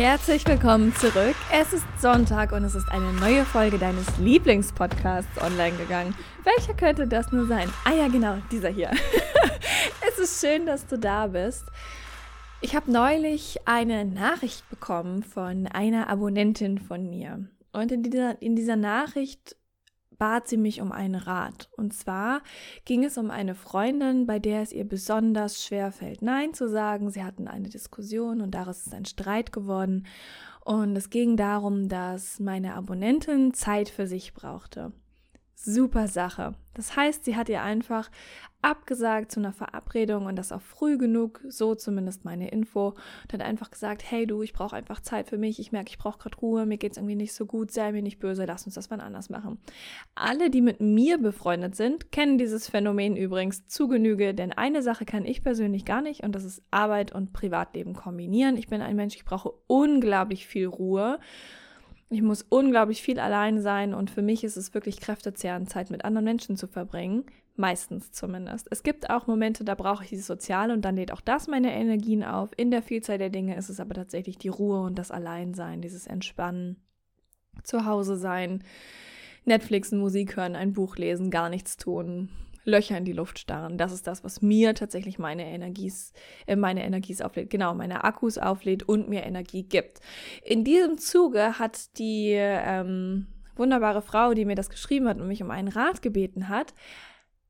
Herzlich 0.00 0.46
willkommen 0.46 0.94
zurück. 0.94 1.36
Es 1.52 1.74
ist 1.74 1.84
Sonntag 2.00 2.52
und 2.52 2.64
es 2.64 2.74
ist 2.74 2.90
eine 2.90 3.12
neue 3.12 3.44
Folge 3.44 3.76
deines 3.76 4.16
Lieblingspodcasts 4.16 5.42
online 5.42 5.76
gegangen. 5.76 6.14
Welcher 6.42 6.72
könnte 6.72 7.06
das 7.06 7.30
nur 7.32 7.46
sein? 7.46 7.68
Ah 7.84 7.92
ja, 7.92 8.08
genau, 8.08 8.38
dieser 8.50 8.70
hier. 8.70 8.92
es 10.08 10.18
ist 10.18 10.40
schön, 10.40 10.64
dass 10.64 10.86
du 10.86 10.98
da 10.98 11.26
bist. 11.26 11.66
Ich 12.62 12.74
habe 12.74 12.90
neulich 12.90 13.58
eine 13.66 14.06
Nachricht 14.06 14.66
bekommen 14.70 15.22
von 15.22 15.66
einer 15.66 16.08
Abonnentin 16.08 16.78
von 16.78 17.10
mir. 17.10 17.46
Und 17.72 17.92
in 17.92 18.02
dieser, 18.02 18.40
in 18.40 18.56
dieser 18.56 18.76
Nachricht 18.76 19.54
bat 20.20 20.46
sie 20.46 20.58
mich 20.58 20.82
um 20.82 20.92
einen 20.92 21.16
Rat. 21.16 21.70
Und 21.76 21.94
zwar 21.94 22.42
ging 22.84 23.04
es 23.04 23.16
um 23.18 23.30
eine 23.30 23.56
Freundin, 23.56 24.26
bei 24.26 24.38
der 24.38 24.60
es 24.60 24.70
ihr 24.70 24.86
besonders 24.86 25.64
schwer 25.64 25.90
fällt, 25.90 26.20
Nein 26.22 26.52
zu 26.54 26.68
sagen. 26.68 27.10
Sie 27.10 27.24
hatten 27.24 27.48
eine 27.48 27.70
Diskussion 27.70 28.42
und 28.42 28.52
daraus 28.52 28.86
ist 28.86 28.94
ein 28.94 29.06
Streit 29.06 29.50
geworden. 29.50 30.06
Und 30.62 30.94
es 30.94 31.08
ging 31.08 31.38
darum, 31.38 31.88
dass 31.88 32.38
meine 32.38 32.74
Abonnentin 32.74 33.54
Zeit 33.54 33.88
für 33.88 34.06
sich 34.06 34.34
brauchte. 34.34 34.92
Super 35.62 36.08
Sache. 36.08 36.54
Das 36.72 36.96
heißt, 36.96 37.26
sie 37.26 37.36
hat 37.36 37.50
ihr 37.50 37.62
einfach 37.62 38.10
abgesagt 38.62 39.30
zu 39.30 39.40
einer 39.40 39.52
Verabredung 39.52 40.24
und 40.24 40.36
das 40.36 40.52
auch 40.52 40.62
früh 40.62 40.96
genug, 40.96 41.42
so 41.48 41.74
zumindest 41.74 42.24
meine 42.24 42.50
Info, 42.50 42.94
und 43.24 43.32
hat 43.34 43.42
einfach 43.42 43.70
gesagt, 43.70 44.02
hey 44.10 44.26
du, 44.26 44.40
ich 44.40 44.54
brauche 44.54 44.74
einfach 44.74 45.00
Zeit 45.00 45.28
für 45.28 45.36
mich, 45.36 45.60
ich 45.60 45.70
merke, 45.70 45.90
ich 45.90 45.98
brauche 45.98 46.18
gerade 46.18 46.38
Ruhe, 46.38 46.64
mir 46.64 46.78
geht 46.78 46.92
es 46.92 46.96
irgendwie 46.96 47.14
nicht 47.14 47.34
so 47.34 47.44
gut, 47.44 47.72
sei 47.72 47.92
mir 47.92 48.00
nicht 48.00 48.20
böse, 48.20 48.46
lass 48.46 48.64
uns 48.64 48.74
das 48.74 48.90
wann 48.90 49.02
anders 49.02 49.28
machen. 49.28 49.58
Alle, 50.14 50.48
die 50.48 50.62
mit 50.62 50.80
mir 50.80 51.18
befreundet 51.18 51.76
sind, 51.76 52.10
kennen 52.10 52.38
dieses 52.38 52.66
Phänomen 52.70 53.14
übrigens 53.14 53.66
zu 53.66 53.86
Genüge, 53.86 54.32
denn 54.32 54.54
eine 54.54 54.80
Sache 54.80 55.04
kann 55.04 55.26
ich 55.26 55.42
persönlich 55.42 55.84
gar 55.84 56.00
nicht 56.00 56.22
und 56.22 56.34
das 56.34 56.44
ist 56.44 56.62
Arbeit 56.70 57.12
und 57.12 57.34
Privatleben 57.34 57.92
kombinieren. 57.92 58.56
Ich 58.56 58.68
bin 58.68 58.80
ein 58.80 58.96
Mensch, 58.96 59.14
ich 59.14 59.26
brauche 59.26 59.52
unglaublich 59.66 60.46
viel 60.46 60.68
Ruhe. 60.68 61.18
Ich 62.12 62.22
muss 62.22 62.44
unglaublich 62.48 63.02
viel 63.02 63.20
allein 63.20 63.60
sein 63.60 63.94
und 63.94 64.10
für 64.10 64.20
mich 64.20 64.42
ist 64.42 64.56
es 64.56 64.74
wirklich 64.74 65.00
kräftezehrend, 65.00 65.70
Zeit 65.70 65.90
mit 65.90 66.04
anderen 66.04 66.24
Menschen 66.24 66.56
zu 66.56 66.66
verbringen. 66.66 67.24
Meistens 67.54 68.10
zumindest. 68.10 68.66
Es 68.70 68.82
gibt 68.82 69.10
auch 69.10 69.28
Momente, 69.28 69.64
da 69.64 69.76
brauche 69.76 70.02
ich 70.02 70.10
dieses 70.10 70.26
Soziale 70.26 70.72
und 70.72 70.82
dann 70.82 70.96
lädt 70.96 71.12
auch 71.12 71.20
das 71.20 71.46
meine 71.46 71.72
Energien 71.72 72.24
auf. 72.24 72.50
In 72.56 72.72
der 72.72 72.82
Vielzahl 72.82 73.18
der 73.18 73.30
Dinge 73.30 73.56
ist 73.56 73.68
es 73.68 73.78
aber 73.78 73.94
tatsächlich 73.94 74.38
die 74.38 74.48
Ruhe 74.48 74.80
und 74.80 74.98
das 74.98 75.10
Alleinsein, 75.10 75.82
dieses 75.82 76.06
Entspannen, 76.06 76.76
zu 77.62 77.84
Hause 77.84 78.16
sein, 78.16 78.64
Netflixen, 79.44 80.00
Musik 80.00 80.36
hören, 80.36 80.56
ein 80.56 80.72
Buch 80.72 80.96
lesen, 80.96 81.30
gar 81.30 81.48
nichts 81.48 81.76
tun, 81.76 82.28
Löcher 82.64 82.98
in 82.98 83.04
die 83.04 83.12
Luft 83.12 83.38
starren. 83.38 83.78
Das 83.78 83.92
ist 83.92 84.06
das, 84.06 84.24
was 84.24 84.42
mir 84.42 84.74
tatsächlich 84.74 85.18
meine 85.18 85.44
Energies, 85.44 86.12
äh, 86.46 86.56
meine 86.56 86.84
Energies 86.84 87.20
auflädt, 87.20 87.50
genau, 87.50 87.74
meine 87.74 88.04
Akkus 88.04 88.38
auflädt 88.38 88.82
und 88.82 89.08
mir 89.08 89.24
Energie 89.24 89.62
gibt. 89.62 90.00
In 90.44 90.64
diesem 90.64 90.98
Zuge 90.98 91.58
hat 91.58 91.98
die 91.98 92.32
ähm, 92.34 93.26
wunderbare 93.56 94.02
Frau, 94.02 94.34
die 94.34 94.44
mir 94.44 94.56
das 94.56 94.70
geschrieben 94.70 95.08
hat 95.08 95.20
und 95.20 95.28
mich 95.28 95.42
um 95.42 95.50
einen 95.50 95.68
Rat 95.68 96.02
gebeten 96.02 96.48
hat, 96.48 96.74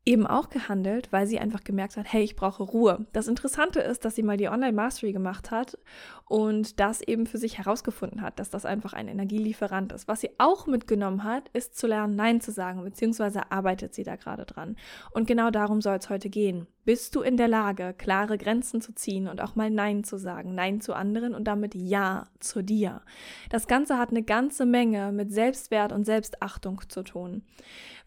eben 0.07 0.27
auch 0.27 0.49
gehandelt, 0.49 1.13
weil 1.13 1.27
sie 1.27 1.39
einfach 1.39 1.63
gemerkt 1.63 1.97
hat, 1.97 2.11
hey, 2.11 2.23
ich 2.23 2.35
brauche 2.35 2.63
Ruhe. 2.63 3.07
Das 3.13 3.29
Interessante 3.29 3.81
ist, 3.81 4.05
dass 4.05 4.15
sie 4.15 4.23
mal 4.23 4.39
die 4.39 4.49
Online 4.49 4.73
Mastery 4.73 5.13
gemacht 5.13 5.51
hat 5.51 5.77
und 6.25 6.81
das 6.81 7.03
eben 7.03 7.27
für 7.27 7.37
sich 7.37 7.59
herausgefunden 7.59 8.23
hat, 8.23 8.39
dass 8.39 8.49
das 8.49 8.65
einfach 8.65 8.95
ein 8.95 9.09
Energielieferant 9.09 9.93
ist. 9.93 10.09
Was 10.09 10.23
sie 10.23 10.31
auch 10.39 10.67
mitgenommen 10.67 11.23
hat, 11.23 11.51
ist 11.51 11.77
zu 11.77 11.87
lernen, 11.87 12.17
Nein 12.17 12.41
zu 12.41 12.51
sagen, 12.51 12.83
beziehungsweise 12.83 13.53
arbeitet 13.53 13.95
sie 13.95 14.03
da 14.03 14.17
gerade 14.17 14.47
dran. 14.47 14.77
Und 15.11 15.27
genau 15.27 15.51
darum 15.51 15.83
soll 15.83 15.97
es 15.97 16.09
heute 16.09 16.31
gehen. 16.31 16.67
Bist 16.87 17.15
du 17.15 17.21
in 17.21 17.37
der 17.37 17.49
Lage, 17.49 17.95
klare 17.97 18.39
Grenzen 18.39 18.81
zu 18.81 18.95
ziehen 18.95 19.29
und 19.29 19.43
auch 19.43 19.55
mal 19.55 19.71
Nein 19.71 20.03
zu 20.03 20.17
sagen, 20.17 20.55
Nein 20.55 20.81
zu 20.81 20.95
anderen 20.95 21.35
und 21.35 21.45
damit 21.45 21.75
Ja 21.75 22.25
zu 22.39 22.63
dir? 22.63 23.03
Das 23.51 23.67
Ganze 23.67 23.99
hat 23.99 24.11
eine 24.11 24.23
ganze 24.23 24.65
Menge 24.65 25.13
mit 25.13 25.31
Selbstwert 25.31 25.93
und 25.93 26.05
Selbstachtung 26.07 26.81
zu 26.89 27.03
tun. 27.03 27.43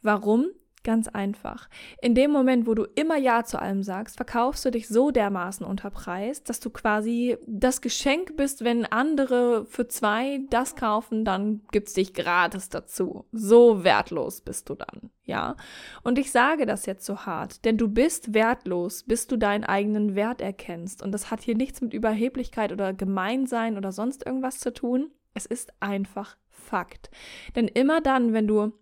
Warum? 0.02 0.48
Ganz 0.84 1.08
einfach. 1.08 1.70
In 2.02 2.14
dem 2.14 2.32
Moment, 2.32 2.68
wo 2.68 2.74
du 2.74 2.84
immer 2.96 3.16
Ja 3.16 3.46
zu 3.46 3.58
allem 3.58 3.84
sagst, 3.84 4.18
verkaufst 4.18 4.66
du 4.66 4.70
dich 4.70 4.90
so 4.90 5.12
dermaßen 5.12 5.66
unter 5.66 5.90
Preis, 5.90 6.44
dass 6.44 6.60
du 6.60 6.70
quasi 6.70 7.38
das 7.48 7.80
Geschenk 7.80 8.36
bist, 8.36 8.66
wenn 8.66 8.86
andere 8.86 9.66
für 9.66 9.88
zwei 9.88 10.42
das 10.50 10.76
kaufen, 10.76 11.24
dann 11.24 11.62
gibt's 11.72 11.94
dich 11.94 12.14
gratis 12.14 12.68
dazu. 12.68 13.26
So 13.32 13.86
wertlos 13.86 14.42
bist 14.42 14.68
du 14.70 14.76
dann, 14.76 15.10
ja? 15.24 15.56
Und 16.04 16.20
ich 16.20 16.34
sage 16.34 16.66
das 16.66 16.86
jetzt 16.86 17.06
so 17.06 17.20
hart, 17.20 17.64
denn 17.64 17.78
du 17.78 17.88
bist 17.88 18.34
wertlos, 18.34 19.04
bis 19.04 19.28
du 19.28 19.38
deinen 19.38 19.64
eigenen 19.64 20.16
Wert 20.16 20.42
erkennst. 20.42 21.02
Und 21.02 21.14
das 21.14 21.32
hat 21.32 21.42
hier 21.42 21.56
nichts 21.56 21.80
mit 21.80 21.94
Überheblichkeit 21.94 22.74
oder 22.74 22.92
Gemeinsein 22.92 23.78
oder 23.78 23.94
sonst 23.94 24.26
irgendwas 24.26 24.60
zu 24.60 24.74
tun. 24.74 25.12
Es 25.34 25.46
ist 25.46 25.72
einfach 25.80 26.36
Fakt. 26.50 27.10
Denn 27.56 27.68
immer 27.68 28.00
dann, 28.00 28.34
wenn 28.34 28.48
du 28.48 28.74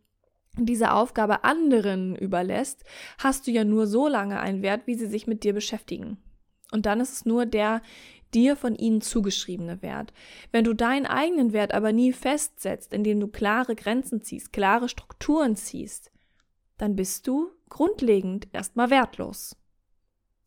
diese 0.57 0.93
Aufgabe 0.93 1.43
anderen 1.43 2.15
überlässt, 2.15 2.83
hast 3.17 3.47
du 3.47 3.51
ja 3.51 3.63
nur 3.63 3.87
so 3.87 4.07
lange 4.07 4.39
einen 4.39 4.61
Wert, 4.61 4.85
wie 4.85 4.95
sie 4.95 5.07
sich 5.07 5.27
mit 5.27 5.43
dir 5.43 5.53
beschäftigen. 5.53 6.17
Und 6.71 6.85
dann 6.85 6.99
ist 6.99 7.13
es 7.13 7.25
nur 7.25 7.45
der 7.45 7.81
dir 8.33 8.55
von 8.55 8.75
ihnen 8.75 9.01
zugeschriebene 9.01 9.81
Wert. 9.81 10.13
Wenn 10.51 10.63
du 10.63 10.73
deinen 10.73 11.05
eigenen 11.05 11.53
Wert 11.53 11.73
aber 11.73 11.91
nie 11.91 12.13
festsetzt, 12.13 12.93
indem 12.93 13.19
du 13.19 13.27
klare 13.27 13.75
Grenzen 13.75 14.21
ziehst, 14.21 14.53
klare 14.53 14.89
Strukturen 14.89 15.55
ziehst, 15.55 16.11
dann 16.77 16.95
bist 16.95 17.27
du 17.27 17.51
grundlegend 17.69 18.47
erstmal 18.53 18.89
wertlos. 18.89 19.57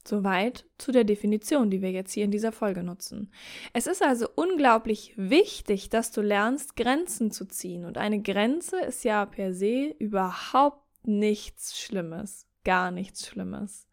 Soweit 0.07 0.67
zu 0.77 0.93
der 0.93 1.05
Definition, 1.05 1.71
die 1.71 1.81
wir 1.81 1.91
jetzt 1.91 2.13
hier 2.13 2.25
in 2.25 2.31
dieser 2.31 2.53
Folge 2.53 2.83
nutzen. 2.83 3.33
Es 3.73 3.87
ist 3.87 4.03
also 4.03 4.29
unglaublich 4.35 5.15
wichtig, 5.17 5.89
dass 5.89 6.11
du 6.11 6.21
lernst, 6.21 6.77
Grenzen 6.77 7.31
zu 7.31 7.47
ziehen. 7.47 7.87
Und 7.87 7.97
eine 7.97 8.21
Grenze 8.21 8.81
ist 8.81 9.05
ja 9.05 9.25
per 9.25 9.55
se 9.55 9.95
überhaupt 9.99 10.85
nichts 11.07 11.79
Schlimmes. 11.79 12.47
Gar 12.65 12.91
nichts 12.91 13.27
Schlimmes. 13.27 13.89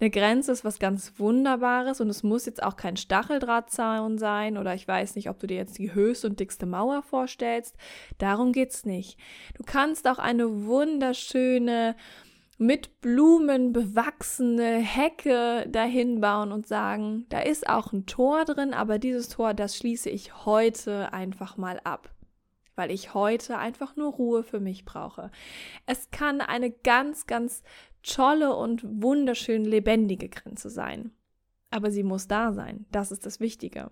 Eine 0.00 0.10
Grenze 0.10 0.52
ist 0.52 0.64
was 0.64 0.78
ganz 0.78 1.14
Wunderbares 1.18 2.00
und 2.00 2.08
es 2.10 2.22
muss 2.22 2.46
jetzt 2.46 2.62
auch 2.62 2.76
kein 2.76 2.96
Stacheldrahtzaun 2.96 4.18
sein 4.18 4.58
oder 4.58 4.74
ich 4.74 4.86
weiß 4.86 5.16
nicht, 5.16 5.30
ob 5.30 5.38
du 5.38 5.46
dir 5.46 5.56
jetzt 5.56 5.78
die 5.78 5.94
höchste 5.94 6.28
und 6.28 6.40
dickste 6.40 6.66
Mauer 6.66 7.02
vorstellst. 7.02 7.76
Darum 8.18 8.52
geht's 8.52 8.84
nicht. 8.84 9.18
Du 9.56 9.64
kannst 9.64 10.06
auch 10.08 10.18
eine 10.18 10.66
wunderschöne 10.66 11.96
mit 12.58 13.00
Blumen 13.00 13.72
bewachsene 13.72 14.78
Hecke 14.78 15.66
dahin 15.68 16.20
bauen 16.20 16.52
und 16.52 16.66
sagen, 16.66 17.26
da 17.28 17.40
ist 17.40 17.68
auch 17.68 17.92
ein 17.92 18.06
Tor 18.06 18.44
drin, 18.44 18.72
aber 18.72 18.98
dieses 18.98 19.28
Tor, 19.28 19.52
das 19.52 19.76
schließe 19.76 20.08
ich 20.08 20.46
heute 20.46 21.12
einfach 21.12 21.56
mal 21.56 21.80
ab, 21.84 22.10
weil 22.74 22.90
ich 22.90 23.12
heute 23.14 23.58
einfach 23.58 23.96
nur 23.96 24.12
Ruhe 24.12 24.42
für 24.42 24.60
mich 24.60 24.84
brauche. 24.84 25.30
Es 25.84 26.10
kann 26.10 26.40
eine 26.40 26.70
ganz, 26.70 27.26
ganz 27.26 27.62
tolle 28.02 28.54
und 28.54 28.82
wunderschön 29.02 29.64
lebendige 29.64 30.28
Grenze 30.28 30.70
sein. 30.70 31.12
Aber 31.70 31.90
sie 31.90 32.04
muss 32.04 32.28
da 32.28 32.52
sein. 32.52 32.86
Das 32.90 33.10
ist 33.10 33.26
das 33.26 33.40
Wichtige. 33.40 33.90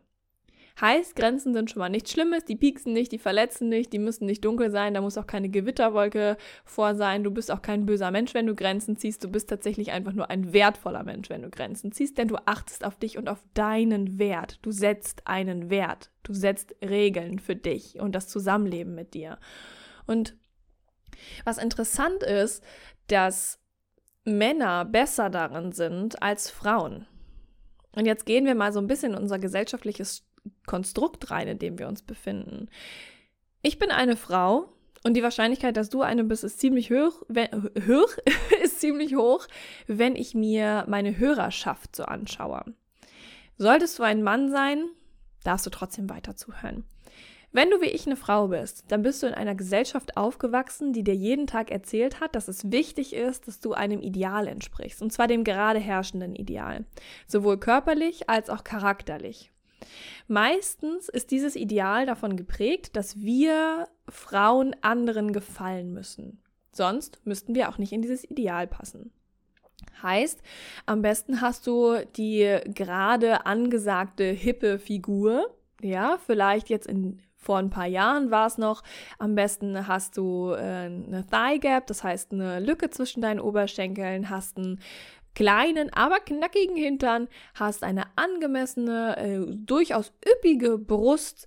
Heißt, 0.80 1.14
Grenzen 1.14 1.54
sind 1.54 1.70
schon 1.70 1.78
mal 1.78 1.88
nichts 1.88 2.10
Schlimmes, 2.10 2.44
die 2.44 2.56
pieksen 2.56 2.92
nicht, 2.92 3.12
die 3.12 3.18
verletzen 3.18 3.68
nicht, 3.68 3.92
die 3.92 4.00
müssen 4.00 4.26
nicht 4.26 4.44
dunkel 4.44 4.72
sein, 4.72 4.92
da 4.92 5.00
muss 5.00 5.16
auch 5.16 5.26
keine 5.28 5.48
Gewitterwolke 5.48 6.36
vor 6.64 6.96
sein, 6.96 7.22
du 7.22 7.30
bist 7.30 7.52
auch 7.52 7.62
kein 7.62 7.86
böser 7.86 8.10
Mensch, 8.10 8.34
wenn 8.34 8.48
du 8.48 8.56
Grenzen 8.56 8.96
ziehst, 8.96 9.22
du 9.22 9.28
bist 9.28 9.48
tatsächlich 9.48 9.92
einfach 9.92 10.12
nur 10.12 10.30
ein 10.30 10.52
wertvoller 10.52 11.04
Mensch, 11.04 11.30
wenn 11.30 11.42
du 11.42 11.50
Grenzen 11.50 11.92
ziehst, 11.92 12.18
denn 12.18 12.26
du 12.26 12.36
achtest 12.46 12.84
auf 12.84 12.96
dich 12.96 13.16
und 13.18 13.28
auf 13.28 13.44
deinen 13.54 14.18
Wert. 14.18 14.58
Du 14.62 14.72
setzt 14.72 15.28
einen 15.28 15.70
Wert, 15.70 16.10
du 16.24 16.34
setzt 16.34 16.74
Regeln 16.82 17.38
für 17.38 17.54
dich 17.54 18.00
und 18.00 18.12
das 18.16 18.26
Zusammenleben 18.26 18.96
mit 18.96 19.14
dir. 19.14 19.38
Und 20.06 20.36
was 21.44 21.58
interessant 21.58 22.24
ist, 22.24 22.64
dass 23.06 23.60
Männer 24.24 24.84
besser 24.84 25.30
darin 25.30 25.70
sind 25.70 26.20
als 26.20 26.50
Frauen. 26.50 27.06
Und 27.92 28.06
jetzt 28.06 28.26
gehen 28.26 28.44
wir 28.44 28.56
mal 28.56 28.72
so 28.72 28.80
ein 28.80 28.88
bisschen 28.88 29.12
in 29.12 29.18
unser 29.18 29.38
gesellschaftliches 29.38 30.26
Konstrukt 30.66 31.30
rein, 31.30 31.48
in 31.48 31.58
dem 31.58 31.78
wir 31.78 31.88
uns 31.88 32.02
befinden. 32.02 32.68
Ich 33.62 33.78
bin 33.78 33.90
eine 33.90 34.16
Frau 34.16 34.68
und 35.04 35.14
die 35.14 35.22
Wahrscheinlichkeit, 35.22 35.76
dass 35.76 35.90
du 35.90 36.02
eine 36.02 36.24
bist, 36.24 36.44
ist 36.44 36.60
ziemlich 36.60 36.90
hoch, 36.90 37.22
wenn, 37.28 37.48
hoch 37.86 38.16
ist 38.62 38.80
ziemlich 38.80 39.14
hoch, 39.14 39.46
wenn 39.86 40.16
ich 40.16 40.34
mir 40.34 40.84
meine 40.88 41.18
Hörerschaft 41.18 41.94
so 41.94 42.04
anschaue. 42.04 42.64
Solltest 43.56 43.98
du 43.98 44.02
ein 44.02 44.22
Mann 44.22 44.50
sein, 44.50 44.84
darfst 45.44 45.66
du 45.66 45.70
trotzdem 45.70 46.10
weiter 46.10 46.36
zuhören. 46.36 46.84
Wenn 47.52 47.70
du 47.70 47.80
wie 47.80 47.86
ich 47.86 48.04
eine 48.06 48.16
Frau 48.16 48.48
bist, 48.48 48.86
dann 48.88 49.02
bist 49.02 49.22
du 49.22 49.28
in 49.28 49.34
einer 49.34 49.54
Gesellschaft 49.54 50.16
aufgewachsen, 50.16 50.92
die 50.92 51.04
dir 51.04 51.14
jeden 51.14 51.46
Tag 51.46 51.70
erzählt 51.70 52.18
hat, 52.18 52.34
dass 52.34 52.48
es 52.48 52.72
wichtig 52.72 53.12
ist, 53.12 53.46
dass 53.46 53.60
du 53.60 53.74
einem 53.74 54.00
Ideal 54.00 54.48
entsprichst, 54.48 55.00
und 55.00 55.12
zwar 55.12 55.28
dem 55.28 55.44
gerade 55.44 55.78
herrschenden 55.78 56.34
Ideal, 56.34 56.84
sowohl 57.28 57.60
körperlich 57.60 58.28
als 58.28 58.50
auch 58.50 58.64
charakterlich. 58.64 59.52
Meistens 60.26 61.08
ist 61.08 61.30
dieses 61.30 61.56
Ideal 61.56 62.06
davon 62.06 62.36
geprägt, 62.36 62.96
dass 62.96 63.20
wir 63.20 63.88
Frauen 64.08 64.74
anderen 64.80 65.32
gefallen 65.32 65.92
müssen. 65.92 66.42
Sonst 66.72 67.20
müssten 67.24 67.54
wir 67.54 67.68
auch 67.68 67.78
nicht 67.78 67.92
in 67.92 68.02
dieses 68.02 68.24
Ideal 68.24 68.66
passen. 68.66 69.12
Heißt, 70.02 70.40
am 70.86 71.02
besten 71.02 71.40
hast 71.40 71.66
du 71.66 72.04
die 72.16 72.58
gerade 72.66 73.46
angesagte 73.46 74.24
hippe 74.24 74.78
Figur, 74.78 75.54
ja, 75.82 76.18
vielleicht 76.24 76.70
jetzt 76.70 76.86
in 76.86 77.20
vor 77.36 77.58
ein 77.58 77.68
paar 77.68 77.86
Jahren 77.86 78.30
war 78.30 78.46
es 78.46 78.56
noch, 78.56 78.82
am 79.18 79.34
besten 79.34 79.86
hast 79.86 80.16
du 80.16 80.52
äh, 80.52 80.56
eine 80.56 81.26
Thigh 81.30 81.60
Gap, 81.60 81.86
das 81.86 82.02
heißt 82.02 82.32
eine 82.32 82.58
Lücke 82.58 82.88
zwischen 82.88 83.20
deinen 83.20 83.38
Oberschenkeln, 83.38 84.30
hast 84.30 84.56
einen 84.56 84.80
kleinen, 85.34 85.92
aber 85.92 86.20
knackigen 86.20 86.76
Hintern, 86.76 87.28
hast 87.54 87.82
eine 87.82 88.04
angemessene, 88.16 89.16
äh, 89.16 89.56
durchaus 89.56 90.12
üppige 90.26 90.78
Brust 90.78 91.46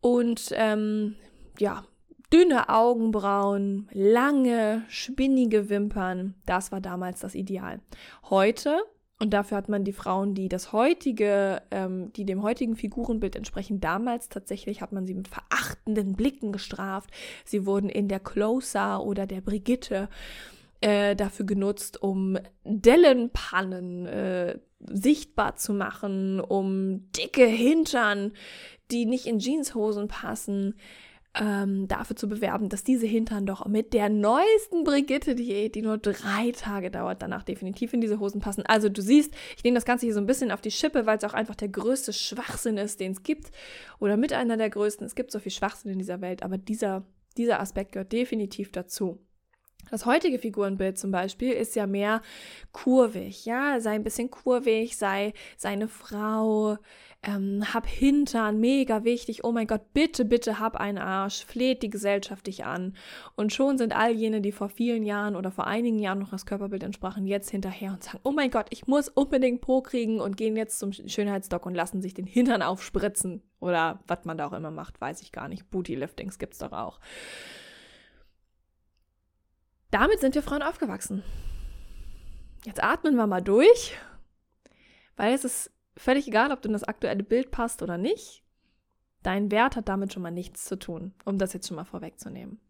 und 0.00 0.50
ähm, 0.52 1.16
ja, 1.58 1.84
dünne 2.32 2.68
Augenbrauen, 2.68 3.88
lange, 3.92 4.84
spinnige 4.88 5.68
Wimpern. 5.68 6.34
Das 6.46 6.72
war 6.72 6.80
damals 6.80 7.20
das 7.20 7.34
Ideal. 7.34 7.80
Heute 8.28 8.82
und 9.20 9.30
dafür 9.30 9.56
hat 9.56 9.68
man 9.68 9.82
die 9.82 9.92
Frauen, 9.92 10.34
die 10.34 10.48
das 10.48 10.72
heutige, 10.72 11.62
ähm, 11.72 12.12
die 12.12 12.24
dem 12.24 12.42
heutigen 12.42 12.76
Figurenbild 12.76 13.34
entsprechen, 13.34 13.80
damals 13.80 14.28
tatsächlich 14.28 14.80
hat 14.80 14.92
man 14.92 15.06
sie 15.06 15.14
mit 15.14 15.26
verachtenden 15.26 16.14
Blicken 16.14 16.52
gestraft. 16.52 17.10
Sie 17.44 17.66
wurden 17.66 17.88
in 17.88 18.06
der 18.06 18.20
Closer 18.20 19.02
oder 19.02 19.26
der 19.26 19.40
Brigitte 19.40 20.08
äh, 20.80 21.16
dafür 21.16 21.46
genutzt, 21.46 22.02
um 22.02 22.38
Dellenpannen 22.64 24.06
äh, 24.06 24.58
sichtbar 24.80 25.56
zu 25.56 25.72
machen, 25.72 26.40
um 26.40 27.10
dicke 27.12 27.46
Hintern, 27.46 28.32
die 28.90 29.06
nicht 29.06 29.26
in 29.26 29.38
Jeanshosen 29.38 30.08
passen, 30.08 30.74
ähm, 31.34 31.86
dafür 31.88 32.16
zu 32.16 32.28
bewerben, 32.28 32.68
dass 32.68 32.84
diese 32.84 33.06
Hintern 33.06 33.46
doch 33.46 33.66
mit 33.66 33.92
der 33.92 34.08
neuesten 34.08 34.82
Brigitte-Diät, 34.84 35.74
die 35.74 35.82
nur 35.82 35.98
drei 35.98 36.52
Tage 36.52 36.90
dauert, 36.90 37.22
danach 37.22 37.42
definitiv 37.42 37.92
in 37.92 38.00
diese 38.00 38.18
Hosen 38.18 38.40
passen. 38.40 38.64
Also 38.66 38.88
du 38.88 39.02
siehst, 39.02 39.34
ich 39.56 39.62
nehme 39.62 39.74
das 39.74 39.84
Ganze 39.84 40.06
hier 40.06 40.14
so 40.14 40.20
ein 40.20 40.26
bisschen 40.26 40.50
auf 40.50 40.60
die 40.60 40.70
Schippe, 40.70 41.06
weil 41.06 41.18
es 41.18 41.24
auch 41.24 41.34
einfach 41.34 41.54
der 41.54 41.68
größte 41.68 42.12
Schwachsinn 42.12 42.78
ist, 42.78 43.00
den 43.00 43.12
es 43.12 43.22
gibt. 43.22 43.50
Oder 44.00 44.16
mit 44.16 44.32
einer 44.32 44.56
der 44.56 44.70
größten. 44.70 45.06
Es 45.06 45.14
gibt 45.14 45.30
so 45.30 45.38
viel 45.38 45.52
Schwachsinn 45.52 45.92
in 45.92 45.98
dieser 45.98 46.20
Welt, 46.20 46.42
aber 46.42 46.58
dieser, 46.58 47.04
dieser 47.36 47.60
Aspekt 47.60 47.92
gehört 47.92 48.12
definitiv 48.12 48.72
dazu. 48.72 49.18
Das 49.90 50.06
heutige 50.06 50.38
Figurenbild 50.38 50.98
zum 50.98 51.10
Beispiel 51.10 51.52
ist 51.52 51.76
ja 51.76 51.86
mehr 51.86 52.22
kurvig, 52.72 53.44
ja, 53.44 53.80
sei 53.80 53.92
ein 53.92 54.04
bisschen 54.04 54.30
kurvig, 54.30 54.96
sei 54.96 55.32
seine 55.56 55.88
Frau, 55.88 56.78
ähm, 57.22 57.64
hab 57.74 57.86
Hintern, 57.86 58.60
mega 58.60 59.02
wichtig, 59.02 59.42
oh 59.42 59.50
mein 59.50 59.66
Gott, 59.66 59.92
bitte, 59.92 60.24
bitte 60.24 60.60
hab 60.60 60.76
einen 60.76 60.98
Arsch, 60.98 61.44
fleht 61.44 61.82
die 61.82 61.90
Gesellschaft 61.90 62.46
dich 62.46 62.64
an. 62.64 62.96
Und 63.34 63.52
schon 63.52 63.76
sind 63.76 63.94
all 63.94 64.12
jene, 64.12 64.40
die 64.40 64.52
vor 64.52 64.68
vielen 64.68 65.02
Jahren 65.02 65.34
oder 65.34 65.50
vor 65.50 65.66
einigen 65.66 65.98
Jahren 65.98 66.20
noch 66.20 66.30
das 66.30 66.46
Körperbild 66.46 66.82
entsprachen, 66.82 67.26
jetzt 67.26 67.50
hinterher 67.50 67.92
und 67.92 68.04
sagen, 68.04 68.20
oh 68.22 68.30
mein 68.30 68.50
Gott, 68.50 68.66
ich 68.70 68.86
muss 68.86 69.08
unbedingt 69.08 69.60
Po 69.60 69.82
kriegen 69.82 70.20
und 70.20 70.36
gehen 70.36 70.56
jetzt 70.56 70.78
zum 70.78 70.92
Schönheitsdoc 70.92 71.66
und 71.66 71.74
lassen 71.74 72.02
sich 72.02 72.14
den 72.14 72.26
Hintern 72.26 72.62
aufspritzen. 72.62 73.42
Oder 73.60 73.98
was 74.06 74.24
man 74.24 74.38
da 74.38 74.46
auch 74.46 74.52
immer 74.52 74.70
macht, 74.70 75.00
weiß 75.00 75.20
ich 75.22 75.32
gar 75.32 75.48
nicht. 75.48 75.68
Booty-Liftings 75.70 76.38
gibt's 76.38 76.58
doch 76.58 76.72
auch. 76.72 77.00
Damit 79.90 80.20
sind 80.20 80.34
wir 80.34 80.42
Frauen 80.42 80.62
aufgewachsen. 80.62 81.22
Jetzt 82.64 82.82
atmen 82.82 83.16
wir 83.16 83.26
mal 83.26 83.40
durch, 83.40 83.96
weil 85.16 85.32
es 85.32 85.44
ist 85.44 85.70
völlig 85.96 86.28
egal, 86.28 86.52
ob 86.52 86.60
du 86.60 86.68
in 86.68 86.74
das 86.74 86.84
aktuelle 86.84 87.22
Bild 87.22 87.50
passt 87.50 87.82
oder 87.82 87.96
nicht. 87.96 88.42
Dein 89.22 89.50
Wert 89.50 89.76
hat 89.76 89.88
damit 89.88 90.12
schon 90.12 90.22
mal 90.22 90.30
nichts 90.30 90.64
zu 90.66 90.78
tun, 90.78 91.14
um 91.24 91.38
das 91.38 91.54
jetzt 91.54 91.66
schon 91.68 91.76
mal 91.76 91.84
vorwegzunehmen. 91.84 92.60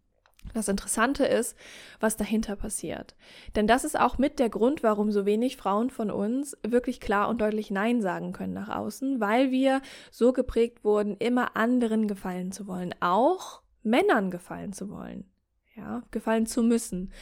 Das 0.54 0.68
Interessante 0.68 1.26
ist, 1.26 1.56
was 1.98 2.16
dahinter 2.16 2.54
passiert. 2.54 3.16
Denn 3.56 3.66
das 3.66 3.84
ist 3.84 3.98
auch 3.98 4.16
mit 4.18 4.38
der 4.38 4.48
Grund, 4.48 4.84
warum 4.84 5.10
so 5.10 5.26
wenig 5.26 5.56
Frauen 5.56 5.90
von 5.90 6.12
uns 6.12 6.56
wirklich 6.66 7.00
klar 7.00 7.28
und 7.28 7.40
deutlich 7.40 7.72
Nein 7.72 8.00
sagen 8.00 8.32
können 8.32 8.54
nach 8.54 8.68
außen, 8.68 9.20
weil 9.20 9.50
wir 9.50 9.82
so 10.12 10.32
geprägt 10.32 10.84
wurden, 10.84 11.16
immer 11.16 11.56
anderen 11.56 12.06
gefallen 12.06 12.52
zu 12.52 12.68
wollen, 12.68 12.94
auch 13.00 13.62
Männern 13.82 14.30
gefallen 14.30 14.72
zu 14.72 14.88
wollen 14.88 15.28
ja, 15.78 16.02
gefallen 16.10 16.46
zu 16.46 16.62
müssen. 16.62 17.12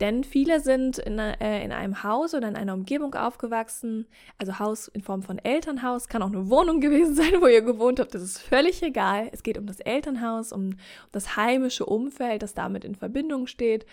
Denn 0.00 0.24
viele 0.24 0.60
sind 0.60 0.98
in, 0.98 1.18
äh, 1.18 1.64
in, 1.64 1.70
einem 1.70 2.02
Haus 2.02 2.34
oder 2.34 2.48
in 2.48 2.56
einer 2.56 2.74
Umgebung 2.74 3.14
aufgewachsen, 3.14 4.06
also 4.38 4.58
Haus 4.58 4.88
in 4.88 5.02
Form 5.02 5.22
von 5.22 5.38
Elternhaus, 5.38 6.08
kann 6.08 6.22
auch 6.22 6.32
eine 6.32 6.50
Wohnung 6.50 6.80
gewesen 6.82 7.14
sein, 7.14 7.40
wo 7.40 7.46
ihr 7.46 7.62
gewohnt 7.62 8.00
habt, 8.00 8.14
das 8.14 8.22
ist 8.22 8.38
völlig 8.40 8.82
egal. 8.82 9.28
Es 9.32 9.42
geht 9.42 9.56
um 9.56 9.66
das 9.66 9.80
Elternhaus, 9.80 10.52
um, 10.52 10.76
das 11.12 11.36
heimische 11.36 11.86
Umfeld, 11.86 12.42
das 12.42 12.54
damit 12.54 12.84
in 12.84 12.96
Verbindung 12.96 13.46
steht. 13.46 13.86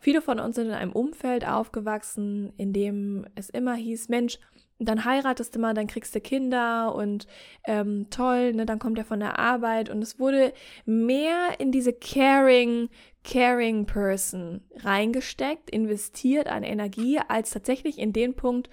Viele 0.00 0.20
von 0.20 0.38
uns 0.38 0.56
sind 0.56 0.66
in 0.66 0.74
einem 0.74 0.92
Umfeld 0.92 1.46
aufgewachsen, 1.46 2.52
in 2.58 2.74
dem 2.74 3.24
es 3.34 3.48
immer 3.48 3.74
hieß, 3.74 4.10
Mensch, 4.10 4.38
dann 4.78 5.04
heiratest 5.04 5.54
du 5.54 5.60
mal, 5.60 5.72
dann 5.72 5.86
kriegst 5.86 6.14
du 6.14 6.20
Kinder 6.20 6.94
und 6.94 7.26
ähm, 7.64 8.08
toll, 8.10 8.52
ne, 8.52 8.66
dann 8.66 8.78
kommt 8.78 8.98
er 8.98 9.04
von 9.04 9.20
der 9.20 9.38
Arbeit 9.38 9.88
und 9.88 10.02
es 10.02 10.18
wurde 10.18 10.52
mehr 10.84 11.58
in 11.58 11.72
diese 11.72 11.92
caring, 11.92 12.90
caring 13.24 13.86
person 13.86 14.60
reingesteckt, 14.76 15.70
investiert 15.70 16.46
an 16.46 16.62
Energie, 16.62 17.18
als 17.26 17.50
tatsächlich 17.50 17.98
in 17.98 18.12
den 18.12 18.34
Punkt 18.34 18.68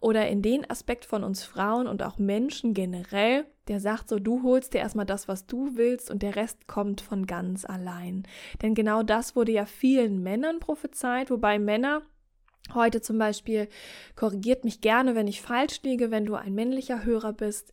oder 0.00 0.28
in 0.28 0.42
den 0.42 0.68
Aspekt 0.68 1.04
von 1.04 1.22
uns 1.22 1.44
Frauen 1.44 1.86
und 1.86 2.02
auch 2.02 2.18
Menschen 2.18 2.74
generell, 2.74 3.46
der 3.68 3.78
sagt 3.78 4.08
so, 4.08 4.18
du 4.18 4.42
holst 4.42 4.74
dir 4.74 4.78
erstmal 4.78 5.06
das, 5.06 5.28
was 5.28 5.46
du 5.46 5.76
willst 5.76 6.10
und 6.10 6.22
der 6.22 6.34
Rest 6.34 6.66
kommt 6.66 7.00
von 7.00 7.26
ganz 7.26 7.64
allein. 7.64 8.24
Denn 8.60 8.74
genau 8.74 9.04
das 9.04 9.36
wurde 9.36 9.52
ja 9.52 9.64
vielen 9.64 10.22
Männern 10.22 10.58
prophezeit, 10.58 11.30
wobei 11.30 11.60
Männer 11.60 12.02
Heute 12.74 13.00
zum 13.00 13.18
Beispiel 13.18 13.68
korrigiert 14.14 14.64
mich 14.64 14.80
gerne, 14.80 15.16
wenn 15.16 15.26
ich 15.26 15.42
falsch 15.42 15.82
liege, 15.82 16.12
wenn 16.12 16.24
du 16.24 16.36
ein 16.36 16.54
männlicher 16.54 17.04
Hörer 17.04 17.32
bist. 17.32 17.72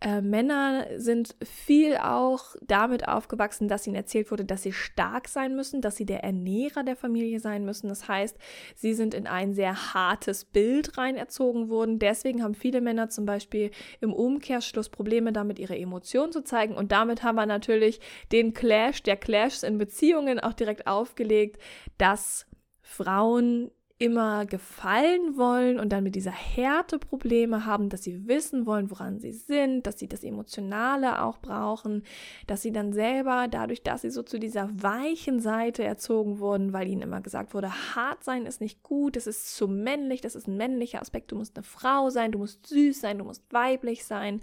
Äh, 0.00 0.22
Männer 0.22 0.86
sind 0.96 1.36
viel 1.44 1.98
auch 1.98 2.56
damit 2.62 3.06
aufgewachsen, 3.06 3.68
dass 3.68 3.86
ihnen 3.86 3.96
erzählt 3.96 4.30
wurde, 4.30 4.46
dass 4.46 4.62
sie 4.62 4.72
stark 4.72 5.28
sein 5.28 5.54
müssen, 5.54 5.82
dass 5.82 5.96
sie 5.96 6.06
der 6.06 6.24
Ernährer 6.24 6.82
der 6.82 6.96
Familie 6.96 7.38
sein 7.38 7.66
müssen. 7.66 7.88
Das 7.88 8.08
heißt, 8.08 8.38
sie 8.74 8.94
sind 8.94 9.12
in 9.12 9.26
ein 9.26 9.52
sehr 9.52 9.92
hartes 9.94 10.46
Bild 10.46 10.96
rein 10.96 11.16
erzogen 11.16 11.68
worden. 11.68 11.98
Deswegen 11.98 12.42
haben 12.42 12.54
viele 12.54 12.80
Männer 12.80 13.10
zum 13.10 13.26
Beispiel 13.26 13.70
im 14.00 14.14
Umkehrschluss 14.14 14.88
Probleme 14.88 15.34
damit, 15.34 15.58
ihre 15.58 15.78
Emotionen 15.78 16.32
zu 16.32 16.42
zeigen. 16.42 16.74
Und 16.74 16.92
damit 16.92 17.22
haben 17.22 17.36
wir 17.36 17.46
natürlich 17.46 18.00
den 18.32 18.54
Clash 18.54 19.02
der 19.02 19.18
Clashs 19.18 19.62
in 19.62 19.76
Beziehungen 19.76 20.40
auch 20.40 20.54
direkt 20.54 20.86
aufgelegt, 20.86 21.60
dass 21.98 22.46
Frauen 22.80 23.70
immer 24.00 24.46
gefallen 24.46 25.36
wollen 25.36 25.78
und 25.78 25.90
dann 25.90 26.02
mit 26.02 26.14
dieser 26.14 26.30
Härte 26.30 26.98
Probleme 26.98 27.66
haben, 27.66 27.90
dass 27.90 28.02
sie 28.02 28.26
wissen 28.26 28.64
wollen, 28.64 28.90
woran 28.90 29.20
sie 29.20 29.32
sind, 29.32 29.86
dass 29.86 29.98
sie 29.98 30.08
das 30.08 30.24
Emotionale 30.24 31.22
auch 31.22 31.36
brauchen, 31.38 32.02
dass 32.46 32.62
sie 32.62 32.72
dann 32.72 32.94
selber, 32.94 33.46
dadurch, 33.50 33.82
dass 33.82 34.00
sie 34.00 34.10
so 34.10 34.22
zu 34.22 34.40
dieser 34.40 34.70
weichen 34.82 35.38
Seite 35.40 35.84
erzogen 35.84 36.38
wurden, 36.38 36.72
weil 36.72 36.88
ihnen 36.88 37.02
immer 37.02 37.20
gesagt 37.20 37.52
wurde, 37.52 37.70
hart 37.94 38.24
sein 38.24 38.46
ist 38.46 38.62
nicht 38.62 38.82
gut, 38.82 39.18
es 39.18 39.26
ist 39.26 39.54
zu 39.54 39.68
männlich, 39.68 40.22
das 40.22 40.34
ist 40.34 40.48
ein 40.48 40.56
männlicher 40.56 41.02
Aspekt, 41.02 41.30
du 41.30 41.36
musst 41.36 41.58
eine 41.58 41.64
Frau 41.64 42.08
sein, 42.08 42.32
du 42.32 42.38
musst 42.38 42.66
süß 42.68 43.02
sein, 43.02 43.18
du 43.18 43.24
musst 43.24 43.44
weiblich 43.52 44.06
sein 44.06 44.40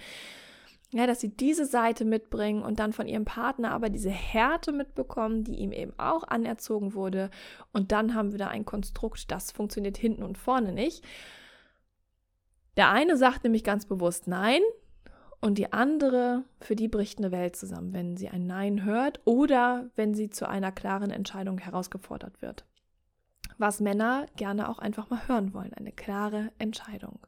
ja, 0.91 1.05
dass 1.05 1.19
sie 1.19 1.35
diese 1.35 1.65
Seite 1.65 2.05
mitbringen 2.05 2.63
und 2.63 2.79
dann 2.79 2.93
von 2.93 3.07
ihrem 3.07 3.25
Partner 3.25 3.71
aber 3.71 3.89
diese 3.89 4.09
Härte 4.09 4.71
mitbekommen, 4.71 5.43
die 5.43 5.55
ihm 5.55 5.71
eben 5.73 5.93
auch 5.97 6.23
anerzogen 6.23 6.93
wurde. 6.93 7.29
Und 7.73 7.91
dann 7.91 8.15
haben 8.15 8.31
wir 8.31 8.39
da 8.39 8.47
ein 8.47 8.65
Konstrukt, 8.65 9.29
das 9.31 9.51
funktioniert 9.51 9.97
hinten 9.97 10.23
und 10.23 10.37
vorne 10.37 10.71
nicht. 10.71 11.03
Der 12.77 12.89
eine 12.89 13.17
sagt 13.17 13.43
nämlich 13.43 13.63
ganz 13.63 13.85
bewusst 13.85 14.27
Nein 14.27 14.61
und 15.41 15.57
die 15.57 15.73
andere, 15.73 16.45
für 16.61 16.75
die 16.75 16.87
bricht 16.87 17.19
eine 17.19 17.31
Welt 17.31 17.55
zusammen, 17.55 17.93
wenn 17.93 18.15
sie 18.15 18.29
ein 18.29 18.47
Nein 18.47 18.85
hört 18.85 19.19
oder 19.25 19.89
wenn 19.95 20.13
sie 20.13 20.29
zu 20.29 20.47
einer 20.47 20.71
klaren 20.71 21.11
Entscheidung 21.11 21.57
herausgefordert 21.57 22.41
wird. 22.41 22.65
Was 23.57 23.81
Männer 23.81 24.27
gerne 24.35 24.69
auch 24.69 24.79
einfach 24.79 25.09
mal 25.09 25.27
hören 25.27 25.53
wollen, 25.53 25.73
eine 25.73 25.91
klare 25.91 26.51
Entscheidung. 26.59 27.19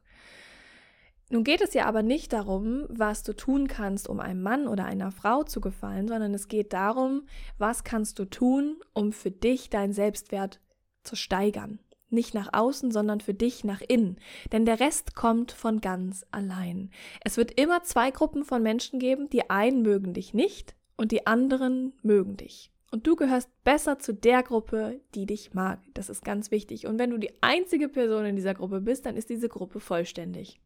Nun 1.32 1.44
geht 1.44 1.60
es 1.60 1.74
ja 1.74 1.86
aber 1.86 2.02
nicht 2.02 2.32
darum, 2.32 2.86
was 2.88 3.22
du 3.22 3.34
tun 3.34 3.68
kannst, 3.68 4.08
um 4.08 4.18
einem 4.18 4.42
Mann 4.42 4.66
oder 4.66 4.84
einer 4.84 5.12
Frau 5.12 5.44
zu 5.44 5.60
gefallen, 5.60 6.08
sondern 6.08 6.34
es 6.34 6.48
geht 6.48 6.72
darum, 6.72 7.22
was 7.56 7.84
kannst 7.84 8.18
du 8.18 8.24
tun, 8.24 8.76
um 8.94 9.12
für 9.12 9.30
dich 9.30 9.70
deinen 9.70 9.92
Selbstwert 9.92 10.60
zu 11.04 11.14
steigern. 11.14 11.78
Nicht 12.08 12.34
nach 12.34 12.52
außen, 12.52 12.90
sondern 12.90 13.20
für 13.20 13.32
dich 13.32 13.62
nach 13.62 13.80
innen. 13.86 14.16
Denn 14.50 14.64
der 14.64 14.80
Rest 14.80 15.14
kommt 15.14 15.52
von 15.52 15.80
ganz 15.80 16.26
allein. 16.32 16.90
Es 17.24 17.36
wird 17.36 17.52
immer 17.60 17.84
zwei 17.84 18.10
Gruppen 18.10 18.44
von 18.44 18.64
Menschen 18.64 18.98
geben. 18.98 19.30
Die 19.30 19.48
einen 19.48 19.82
mögen 19.82 20.12
dich 20.12 20.34
nicht 20.34 20.74
und 20.96 21.12
die 21.12 21.28
anderen 21.28 21.92
mögen 22.02 22.36
dich. 22.36 22.72
Und 22.90 23.06
du 23.06 23.14
gehörst 23.14 23.48
besser 23.62 24.00
zu 24.00 24.12
der 24.12 24.42
Gruppe, 24.42 25.00
die 25.14 25.26
dich 25.26 25.54
mag. 25.54 25.78
Das 25.94 26.10
ist 26.10 26.24
ganz 26.24 26.50
wichtig. 26.50 26.88
Und 26.88 26.98
wenn 26.98 27.10
du 27.10 27.18
die 27.18 27.40
einzige 27.40 27.88
Person 27.88 28.24
in 28.24 28.34
dieser 28.34 28.54
Gruppe 28.54 28.80
bist, 28.80 29.06
dann 29.06 29.16
ist 29.16 29.30
diese 29.30 29.48
Gruppe 29.48 29.78
vollständig. 29.78 30.60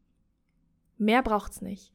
Mehr 0.97 1.23
braucht's 1.23 1.61
nicht. 1.61 1.91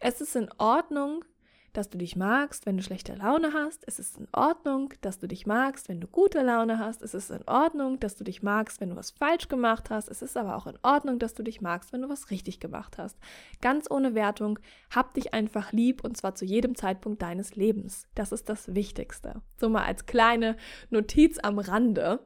Es 0.00 0.20
ist 0.20 0.36
in 0.36 0.50
Ordnung, 0.58 1.24
dass 1.72 1.88
du 1.88 1.96
dich 1.96 2.16
magst, 2.16 2.66
wenn 2.66 2.76
du 2.76 2.82
schlechte 2.82 3.14
Laune 3.14 3.52
hast. 3.54 3.82
Es 3.86 3.98
ist 3.98 4.18
in 4.18 4.28
Ordnung, 4.32 4.92
dass 5.00 5.18
du 5.18 5.26
dich 5.26 5.46
magst, 5.46 5.88
wenn 5.88 6.00
du 6.00 6.06
gute 6.06 6.42
Laune 6.42 6.78
hast. 6.78 7.02
Es 7.02 7.14
ist 7.14 7.30
in 7.30 7.46
Ordnung, 7.48 7.98
dass 7.98 8.16
du 8.16 8.24
dich 8.24 8.42
magst, 8.42 8.80
wenn 8.80 8.90
du 8.90 8.96
was 8.96 9.12
falsch 9.12 9.48
gemacht 9.48 9.88
hast. 9.88 10.08
Es 10.08 10.20
ist 10.20 10.36
aber 10.36 10.56
auch 10.56 10.66
in 10.66 10.78
Ordnung, 10.82 11.18
dass 11.18 11.34
du 11.34 11.42
dich 11.42 11.60
magst, 11.62 11.92
wenn 11.92 12.02
du 12.02 12.08
was 12.08 12.30
richtig 12.30 12.60
gemacht 12.60 12.98
hast. 12.98 13.16
Ganz 13.62 13.90
ohne 13.90 14.14
Wertung, 14.14 14.58
hab 14.94 15.14
dich 15.14 15.32
einfach 15.32 15.72
lieb 15.72 16.04
und 16.04 16.16
zwar 16.16 16.34
zu 16.34 16.44
jedem 16.44 16.74
Zeitpunkt 16.74 17.22
deines 17.22 17.56
Lebens. 17.56 18.06
Das 18.14 18.32
ist 18.32 18.48
das 18.50 18.74
Wichtigste. 18.74 19.40
So 19.56 19.70
mal 19.70 19.84
als 19.84 20.04
kleine 20.04 20.56
Notiz 20.90 21.38
am 21.38 21.58
Rande. 21.58 22.20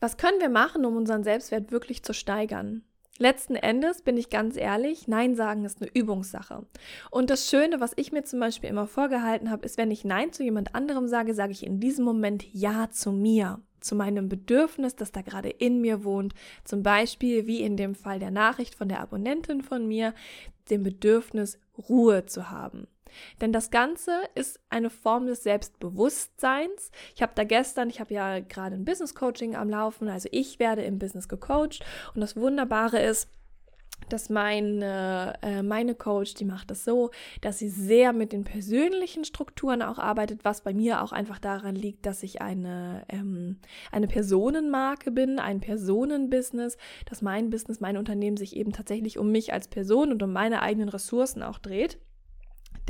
Was 0.00 0.16
können 0.16 0.40
wir 0.40 0.50
machen, 0.50 0.84
um 0.84 0.96
unseren 0.96 1.24
Selbstwert 1.24 1.72
wirklich 1.72 2.02
zu 2.02 2.12
steigern? 2.12 2.84
Letzten 3.22 3.54
Endes 3.54 4.00
bin 4.00 4.16
ich 4.16 4.30
ganz 4.30 4.56
ehrlich, 4.56 5.06
Nein 5.06 5.34
sagen 5.34 5.66
ist 5.66 5.82
eine 5.82 5.90
Übungssache. 5.92 6.64
Und 7.10 7.28
das 7.28 7.50
Schöne, 7.50 7.78
was 7.78 7.92
ich 7.96 8.12
mir 8.12 8.24
zum 8.24 8.40
Beispiel 8.40 8.70
immer 8.70 8.86
vorgehalten 8.86 9.50
habe, 9.50 9.66
ist, 9.66 9.76
wenn 9.76 9.90
ich 9.90 10.06
Nein 10.06 10.32
zu 10.32 10.42
jemand 10.42 10.74
anderem 10.74 11.06
sage, 11.06 11.34
sage 11.34 11.52
ich 11.52 11.66
in 11.66 11.80
diesem 11.80 12.06
Moment 12.06 12.46
Ja 12.54 12.88
zu 12.90 13.12
mir, 13.12 13.60
zu 13.78 13.94
meinem 13.94 14.30
Bedürfnis, 14.30 14.96
das 14.96 15.12
da 15.12 15.20
gerade 15.20 15.50
in 15.50 15.82
mir 15.82 16.02
wohnt. 16.02 16.32
Zum 16.64 16.82
Beispiel, 16.82 17.46
wie 17.46 17.60
in 17.60 17.76
dem 17.76 17.94
Fall 17.94 18.20
der 18.20 18.30
Nachricht 18.30 18.74
von 18.74 18.88
der 18.88 19.00
Abonnentin 19.00 19.60
von 19.60 19.86
mir, 19.86 20.14
dem 20.70 20.82
Bedürfnis, 20.82 21.58
Ruhe 21.90 22.24
zu 22.24 22.48
haben. 22.48 22.86
Denn 23.40 23.52
das 23.52 23.70
Ganze 23.70 24.20
ist 24.34 24.60
eine 24.68 24.90
Form 24.90 25.26
des 25.26 25.42
Selbstbewusstseins. 25.42 26.90
Ich 27.14 27.22
habe 27.22 27.32
da 27.34 27.44
gestern, 27.44 27.90
ich 27.90 28.00
habe 28.00 28.14
ja 28.14 28.40
gerade 28.40 28.76
ein 28.76 28.84
Business 28.84 29.14
Coaching 29.14 29.56
am 29.56 29.68
Laufen, 29.68 30.08
also 30.08 30.28
ich 30.32 30.58
werde 30.58 30.82
im 30.82 30.98
Business 30.98 31.28
gecoacht 31.28 31.84
und 32.14 32.20
das 32.20 32.36
Wunderbare 32.36 33.00
ist, 33.00 33.28
dass 34.08 34.30
meine, 34.30 35.34
äh, 35.42 35.62
meine 35.62 35.94
Coach, 35.94 36.34
die 36.34 36.44
macht 36.44 36.70
das 36.70 36.84
so, 36.84 37.10
dass 37.40 37.58
sie 37.58 37.68
sehr 37.68 38.12
mit 38.12 38.32
den 38.32 38.44
persönlichen 38.44 39.24
Strukturen 39.24 39.82
auch 39.82 39.98
arbeitet, 39.98 40.44
was 40.44 40.62
bei 40.62 40.72
mir 40.72 41.02
auch 41.02 41.12
einfach 41.12 41.38
daran 41.38 41.74
liegt, 41.74 42.06
dass 42.06 42.22
ich 42.22 42.40
eine, 42.40 43.04
ähm, 43.08 43.58
eine 43.92 44.08
Personenmarke 44.08 45.10
bin, 45.10 45.38
ein 45.38 45.60
Personenbusiness, 45.60 46.76
dass 47.08 47.22
mein 47.22 47.50
Business, 47.50 47.80
mein 47.80 47.96
Unternehmen 47.96 48.36
sich 48.36 48.56
eben 48.56 48.72
tatsächlich 48.72 49.18
um 49.18 49.30
mich 49.30 49.52
als 49.52 49.68
Person 49.68 50.10
und 50.12 50.22
um 50.22 50.32
meine 50.32 50.62
eigenen 50.62 50.88
Ressourcen 50.88 51.42
auch 51.42 51.58
dreht. 51.58 51.98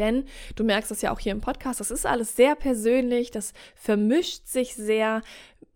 Denn 0.00 0.25
du 0.57 0.64
merkst 0.64 0.90
das 0.90 1.02
ja 1.02 1.12
auch 1.12 1.21
hier 1.21 1.33
im 1.33 1.42
Podcast, 1.42 1.78
das 1.78 1.90
ist 1.90 2.07
alles 2.07 2.35
sehr 2.35 2.57
persönlich, 2.57 3.30
das 3.30 3.52
vermischt 3.75 4.47
sich 4.47 4.75
sehr, 4.75 5.21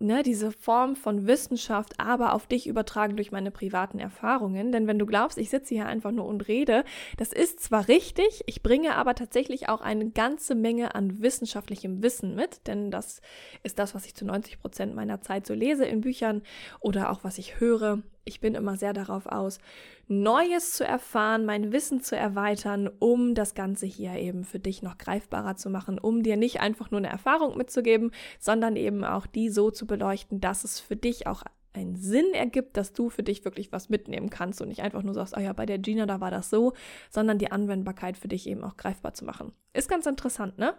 ne, 0.04 0.22
diese 0.22 0.52
Form 0.52 0.96
von 0.96 1.26
Wissenschaft, 1.26 1.98
aber 1.98 2.34
auf 2.34 2.46
dich 2.46 2.66
übertragen 2.66 3.16
durch 3.16 3.32
meine 3.32 3.50
privaten 3.50 3.98
Erfahrungen. 3.98 4.72
Denn 4.72 4.86
wenn 4.86 4.98
du 4.98 5.06
glaubst, 5.06 5.38
ich 5.38 5.50
sitze 5.50 5.74
hier 5.74 5.86
einfach 5.86 6.12
nur 6.12 6.26
und 6.26 6.46
rede, 6.46 6.84
das 7.16 7.32
ist 7.32 7.60
zwar 7.60 7.88
richtig, 7.88 8.42
ich 8.46 8.62
bringe 8.62 8.94
aber 8.96 9.14
tatsächlich 9.14 9.68
auch 9.68 9.80
eine 9.80 10.10
ganze 10.10 10.54
Menge 10.54 10.94
an 10.94 11.20
wissenschaftlichem 11.22 12.02
Wissen 12.02 12.34
mit, 12.34 12.66
denn 12.66 12.90
das 12.90 13.20
ist 13.62 13.78
das, 13.78 13.94
was 13.94 14.06
ich 14.06 14.14
zu 14.14 14.24
90 14.24 14.60
Prozent 14.60 14.94
meiner 14.94 15.20
Zeit 15.20 15.46
so 15.46 15.54
lese 15.54 15.84
in 15.84 16.00
Büchern 16.00 16.42
oder 16.80 17.10
auch 17.10 17.24
was 17.24 17.38
ich 17.38 17.60
höre 17.60 18.02
ich 18.24 18.40
bin 18.40 18.54
immer 18.54 18.76
sehr 18.76 18.92
darauf 18.92 19.26
aus, 19.26 19.58
Neues 20.06 20.72
zu 20.72 20.84
erfahren, 20.84 21.46
mein 21.46 21.72
Wissen 21.72 22.02
zu 22.02 22.14
erweitern, 22.14 22.90
um 22.98 23.34
das 23.34 23.54
Ganze 23.54 23.86
hier 23.86 24.14
eben 24.16 24.44
für 24.44 24.58
dich 24.58 24.82
noch 24.82 24.98
greifbarer 24.98 25.56
zu 25.56 25.70
machen, 25.70 25.98
um 25.98 26.22
dir 26.22 26.36
nicht 26.36 26.60
einfach 26.60 26.90
nur 26.90 26.98
eine 26.98 27.08
Erfahrung 27.08 27.56
mitzugeben, 27.56 28.12
sondern 28.38 28.76
eben 28.76 29.04
auch 29.04 29.26
die 29.26 29.48
so 29.48 29.70
zu 29.70 29.86
beleuchten, 29.96 30.40
dass 30.40 30.64
es 30.64 30.80
für 30.80 30.96
dich 30.96 31.26
auch 31.26 31.44
einen 31.72 31.96
Sinn 31.96 32.34
ergibt, 32.34 32.76
dass 32.76 32.92
du 32.92 33.10
für 33.10 33.22
dich 33.22 33.44
wirklich 33.44 33.72
was 33.72 33.88
mitnehmen 33.88 34.30
kannst 34.30 34.60
und 34.60 34.68
nicht 34.68 34.82
einfach 34.82 35.02
nur 35.02 35.14
sagst, 35.14 35.36
oh 35.36 35.40
ja, 35.40 35.52
bei 35.52 35.66
der 35.66 35.78
Gina, 35.78 36.06
da 36.06 36.20
war 36.20 36.30
das 36.30 36.50
so, 36.50 36.72
sondern 37.10 37.38
die 37.38 37.52
Anwendbarkeit 37.52 38.16
für 38.16 38.28
dich 38.28 38.48
eben 38.48 38.64
auch 38.64 38.76
greifbar 38.76 39.14
zu 39.14 39.24
machen. 39.24 39.52
Ist 39.72 39.88
ganz 39.88 40.06
interessant, 40.06 40.58
ne? 40.58 40.74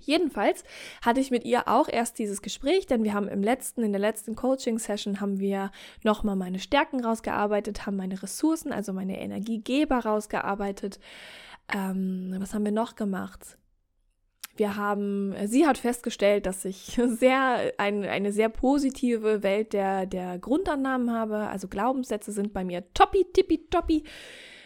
Jedenfalls 0.00 0.62
hatte 1.02 1.20
ich 1.20 1.30
mit 1.30 1.44
ihr 1.44 1.68
auch 1.68 1.88
erst 1.88 2.18
dieses 2.18 2.42
Gespräch, 2.42 2.86
denn 2.86 3.02
wir 3.02 3.14
haben 3.14 3.28
im 3.28 3.42
letzten, 3.42 3.82
in 3.82 3.92
der 3.92 4.00
letzten 4.00 4.36
Coaching-Session 4.36 5.20
haben 5.20 5.40
wir 5.40 5.70
nochmal 6.04 6.36
meine 6.36 6.58
Stärken 6.58 7.02
rausgearbeitet, 7.02 7.86
haben 7.86 7.96
meine 7.96 8.22
Ressourcen, 8.22 8.72
also 8.72 8.92
meine 8.92 9.18
Energiegeber 9.18 10.00
rausgearbeitet. 10.00 11.00
Ähm, 11.74 12.36
was 12.38 12.54
haben 12.54 12.64
wir 12.64 12.72
noch 12.72 12.94
gemacht? 12.94 13.58
Wir 14.56 14.76
haben, 14.76 15.34
sie 15.46 15.66
hat 15.66 15.78
festgestellt, 15.78 16.46
dass 16.46 16.64
ich 16.64 16.98
sehr, 17.06 17.72
ein, 17.78 18.04
eine 18.04 18.32
sehr 18.32 18.48
positive 18.48 19.42
Welt 19.42 19.72
der, 19.72 20.06
der 20.06 20.38
Grundannahmen 20.38 21.12
habe. 21.12 21.48
Also 21.48 21.68
Glaubenssätze 21.68 22.32
sind 22.32 22.52
bei 22.52 22.64
mir 22.64 22.84
toppi, 22.94 23.26
tippi, 23.32 23.66
toppi. 23.70 24.04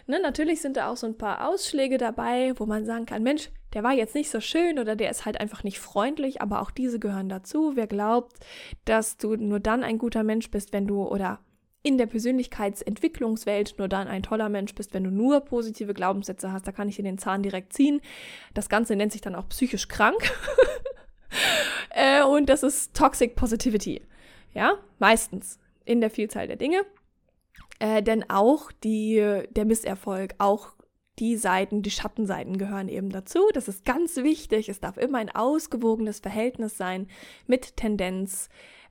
Ne, 0.06 0.18
natürlich 0.20 0.60
sind 0.60 0.76
da 0.76 0.90
auch 0.90 0.96
so 0.96 1.06
ein 1.06 1.16
paar 1.16 1.48
Ausschläge 1.48 1.96
dabei, 1.96 2.52
wo 2.56 2.66
man 2.66 2.84
sagen 2.84 3.06
kann, 3.06 3.22
Mensch, 3.22 3.50
der 3.74 3.84
war 3.84 3.92
jetzt 3.92 4.14
nicht 4.14 4.30
so 4.30 4.40
schön 4.40 4.78
oder 4.78 4.96
der 4.96 5.10
ist 5.10 5.24
halt 5.24 5.40
einfach 5.40 5.62
nicht 5.62 5.78
freundlich, 5.78 6.42
aber 6.42 6.62
auch 6.62 6.72
diese 6.72 6.98
gehören 6.98 7.28
dazu. 7.28 7.72
Wer 7.76 7.86
glaubt, 7.86 8.34
dass 8.84 9.16
du 9.18 9.36
nur 9.36 9.60
dann 9.60 9.84
ein 9.84 9.98
guter 9.98 10.24
Mensch 10.24 10.50
bist, 10.50 10.72
wenn 10.72 10.86
du 10.88 11.04
oder 11.04 11.38
in 11.82 11.96
der 11.96 12.06
Persönlichkeitsentwicklungswelt 12.06 13.74
nur 13.78 13.88
dann 13.88 14.06
ein 14.06 14.22
toller 14.22 14.48
Mensch 14.48 14.74
bist, 14.74 14.92
wenn 14.92 15.04
du 15.04 15.10
nur 15.10 15.40
positive 15.40 15.94
Glaubenssätze 15.94 16.52
hast, 16.52 16.66
da 16.66 16.72
kann 16.72 16.88
ich 16.88 16.96
dir 16.96 17.02
den 17.02 17.18
Zahn 17.18 17.42
direkt 17.42 17.72
ziehen. 17.72 18.00
Das 18.52 18.68
Ganze 18.68 18.96
nennt 18.96 19.12
sich 19.12 19.22
dann 19.22 19.34
auch 19.34 19.48
psychisch 19.48 19.88
krank. 19.88 20.30
äh, 21.90 22.22
und 22.22 22.48
das 22.50 22.62
ist 22.62 22.94
Toxic 22.94 23.34
Positivity. 23.34 24.02
Ja, 24.52 24.74
meistens 24.98 25.58
in 25.84 26.00
der 26.00 26.10
Vielzahl 26.10 26.46
der 26.46 26.56
Dinge. 26.56 26.82
Äh, 27.78 28.02
denn 28.02 28.28
auch 28.28 28.72
die, 28.72 29.44
der 29.50 29.64
Misserfolg, 29.64 30.34
auch 30.38 30.74
die 31.18 31.36
Seiten, 31.36 31.82
die 31.82 31.90
Schattenseiten 31.90 32.58
gehören 32.58 32.88
eben 32.88 33.10
dazu. 33.10 33.40
Das 33.54 33.68
ist 33.68 33.84
ganz 33.84 34.16
wichtig. 34.16 34.68
Es 34.68 34.80
darf 34.80 34.96
immer 34.96 35.18
ein 35.18 35.34
ausgewogenes 35.34 36.20
Verhältnis 36.20 36.76
sein 36.76 37.08
mit 37.46 37.76
Tendenz, 37.76 38.48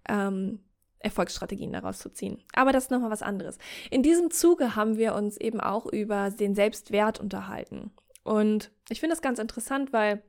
ähm, 0.08 0.60
Erfolgsstrategien 1.00 1.72
daraus 1.72 2.00
zu 2.00 2.10
ziehen. 2.10 2.44
Aber 2.54 2.72
das 2.72 2.86
ist 2.86 2.92
nochmal 2.92 3.12
was 3.12 3.22
anderes. 3.22 3.58
In 3.90 4.04
diesem 4.04 4.32
Zuge 4.32 4.76
haben 4.76 4.98
wir 4.98 5.16
uns 5.16 5.38
eben 5.38 5.60
auch 5.60 5.86
über 5.86 6.30
den 6.30 6.56
Selbstwert 6.56 7.20
unterhalten. 7.20 7.92
Und 8.24 8.72
ich 8.90 9.00
finde 9.00 9.16
das 9.16 9.22
ganz 9.22 9.40
interessant, 9.40 9.94
weil 9.94 10.22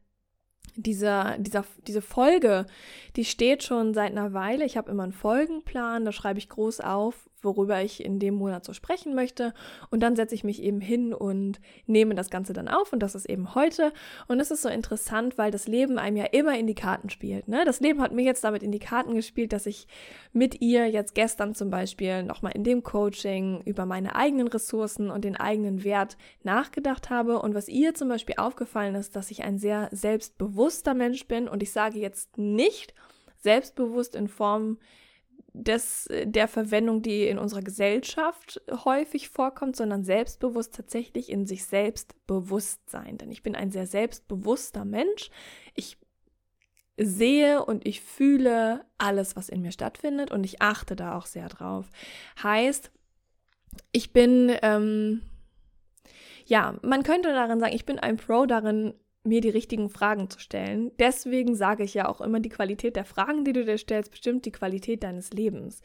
dieser, 0.76 1.36
dieser, 1.38 1.64
diese 1.86 2.02
Folge, 2.02 2.66
die 3.16 3.24
steht 3.24 3.62
schon 3.62 3.94
seit 3.94 4.12
einer 4.12 4.32
Weile. 4.32 4.64
Ich 4.64 4.76
habe 4.76 4.90
immer 4.90 5.02
einen 5.02 5.12
Folgenplan, 5.12 6.04
da 6.04 6.12
schreibe 6.12 6.38
ich 6.38 6.48
groß 6.48 6.80
auf, 6.80 7.29
worüber 7.42 7.82
ich 7.82 8.04
in 8.04 8.18
dem 8.18 8.34
Monat 8.34 8.64
so 8.64 8.72
sprechen 8.72 9.14
möchte. 9.14 9.52
Und 9.90 10.00
dann 10.00 10.16
setze 10.16 10.34
ich 10.34 10.44
mich 10.44 10.62
eben 10.62 10.80
hin 10.80 11.14
und 11.14 11.60
nehme 11.86 12.14
das 12.14 12.30
Ganze 12.30 12.52
dann 12.52 12.68
auf. 12.68 12.92
Und 12.92 13.00
das 13.00 13.14
ist 13.14 13.26
eben 13.26 13.54
heute. 13.54 13.92
Und 14.28 14.40
es 14.40 14.50
ist 14.50 14.62
so 14.62 14.68
interessant, 14.68 15.38
weil 15.38 15.50
das 15.50 15.66
Leben 15.66 15.98
einem 15.98 16.16
ja 16.16 16.24
immer 16.24 16.58
in 16.58 16.66
die 16.66 16.74
Karten 16.74 17.10
spielt. 17.10 17.48
Ne? 17.48 17.64
Das 17.64 17.80
Leben 17.80 18.00
hat 18.00 18.12
mir 18.12 18.24
jetzt 18.24 18.44
damit 18.44 18.62
in 18.62 18.72
die 18.72 18.78
Karten 18.78 19.14
gespielt, 19.14 19.52
dass 19.52 19.66
ich 19.66 19.86
mit 20.32 20.60
ihr 20.60 20.88
jetzt 20.88 21.14
gestern 21.14 21.54
zum 21.54 21.70
Beispiel 21.70 22.22
nochmal 22.22 22.52
in 22.52 22.64
dem 22.64 22.82
Coaching 22.82 23.62
über 23.64 23.86
meine 23.86 24.14
eigenen 24.14 24.48
Ressourcen 24.48 25.10
und 25.10 25.24
den 25.24 25.36
eigenen 25.36 25.84
Wert 25.84 26.16
nachgedacht 26.42 27.10
habe. 27.10 27.40
Und 27.40 27.54
was 27.54 27.68
ihr 27.68 27.94
zum 27.94 28.08
Beispiel 28.08 28.36
aufgefallen 28.38 28.94
ist, 28.94 29.16
dass 29.16 29.30
ich 29.30 29.42
ein 29.42 29.58
sehr 29.58 29.88
selbstbewusster 29.92 30.94
Mensch 30.94 31.26
bin. 31.26 31.48
Und 31.48 31.62
ich 31.62 31.72
sage 31.72 31.98
jetzt 31.98 32.38
nicht 32.38 32.94
selbstbewusst 33.38 34.14
in 34.14 34.28
Form 34.28 34.78
des, 35.52 36.08
der 36.24 36.48
Verwendung, 36.48 37.02
die 37.02 37.26
in 37.26 37.38
unserer 37.38 37.62
Gesellschaft 37.62 38.60
häufig 38.84 39.28
vorkommt, 39.28 39.76
sondern 39.76 40.04
selbstbewusst 40.04 40.74
tatsächlich 40.74 41.30
in 41.30 41.46
sich 41.46 41.64
selbst 41.64 42.14
bewusst 42.26 42.88
sein. 42.88 43.18
Denn 43.18 43.30
ich 43.30 43.42
bin 43.42 43.54
ein 43.54 43.70
sehr 43.70 43.86
selbstbewusster 43.86 44.84
Mensch. 44.84 45.30
Ich 45.74 45.98
sehe 46.96 47.64
und 47.64 47.86
ich 47.86 48.00
fühle 48.00 48.84
alles, 48.98 49.36
was 49.36 49.48
in 49.48 49.62
mir 49.62 49.72
stattfindet 49.72 50.30
und 50.30 50.44
ich 50.44 50.60
achte 50.60 50.96
da 50.96 51.16
auch 51.16 51.26
sehr 51.26 51.48
drauf. 51.48 51.88
Heißt, 52.42 52.90
ich 53.92 54.12
bin, 54.12 54.54
ähm, 54.62 55.22
ja, 56.44 56.76
man 56.82 57.02
könnte 57.02 57.32
darin 57.32 57.60
sagen, 57.60 57.74
ich 57.74 57.86
bin 57.86 57.98
ein 57.98 58.16
Pro 58.16 58.46
darin, 58.46 58.94
mir 59.22 59.42
die 59.42 59.50
richtigen 59.50 59.90
Fragen 59.90 60.30
zu 60.30 60.38
stellen. 60.38 60.92
Deswegen 60.98 61.54
sage 61.54 61.84
ich 61.84 61.92
ja 61.92 62.08
auch 62.08 62.22
immer, 62.22 62.40
die 62.40 62.48
Qualität 62.48 62.96
der 62.96 63.04
Fragen, 63.04 63.44
die 63.44 63.52
du 63.52 63.64
dir 63.64 63.76
stellst, 63.76 64.10
bestimmt 64.10 64.46
die 64.46 64.52
Qualität 64.52 65.02
deines 65.02 65.32
Lebens. 65.32 65.82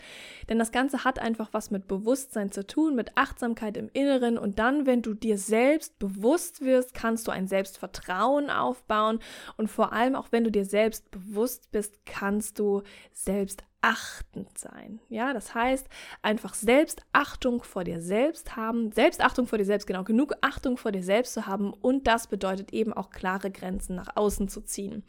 Denn 0.47 0.57
das 0.57 0.71
Ganze 0.71 1.03
hat 1.03 1.19
einfach 1.19 1.49
was 1.51 1.69
mit 1.69 1.87
Bewusstsein 1.87 2.51
zu 2.51 2.65
tun, 2.65 2.95
mit 2.95 3.17
Achtsamkeit 3.17 3.75
im 3.75 3.89
Inneren 3.91 4.37
und 4.37 4.57
dann, 4.57 4.85
wenn 4.85 5.01
du 5.01 5.13
dir 5.13 5.37
selbst 5.37 5.99
bewusst 5.99 6.61
wirst, 6.61 6.93
kannst 6.93 7.27
du 7.27 7.31
ein 7.31 7.47
Selbstvertrauen 7.47 8.49
aufbauen 8.49 9.19
und 9.57 9.69
vor 9.69 9.91
allem 9.91 10.15
auch 10.15 10.31
wenn 10.31 10.45
du 10.45 10.51
dir 10.51 10.65
selbst 10.65 11.11
bewusst 11.11 11.71
bist, 11.71 12.05
kannst 12.05 12.57
du 12.59 12.83
selbst 13.11 13.63
selbstachtend 13.85 14.57
sein. 14.57 14.99
Ja, 15.09 15.33
das 15.33 15.53
heißt, 15.53 15.87
einfach 16.21 16.53
Selbstachtung 16.53 17.63
vor 17.63 17.83
dir 17.83 18.01
selbst 18.01 18.55
haben, 18.55 18.91
Selbstachtung 18.91 19.47
vor 19.47 19.57
dir 19.57 19.65
selbst, 19.65 19.87
genau, 19.87 20.03
genug 20.03 20.33
Achtung 20.41 20.77
vor 20.77 20.91
dir 20.91 21.03
selbst 21.03 21.33
zu 21.33 21.45
haben 21.45 21.73
und 21.73 22.07
das 22.07 22.27
bedeutet 22.27 22.73
eben 22.73 22.93
auch 22.93 23.09
klare 23.09 23.51
Grenzen 23.51 23.95
nach 23.95 24.15
außen 24.15 24.47
zu 24.47 24.61
ziehen. 24.61 25.03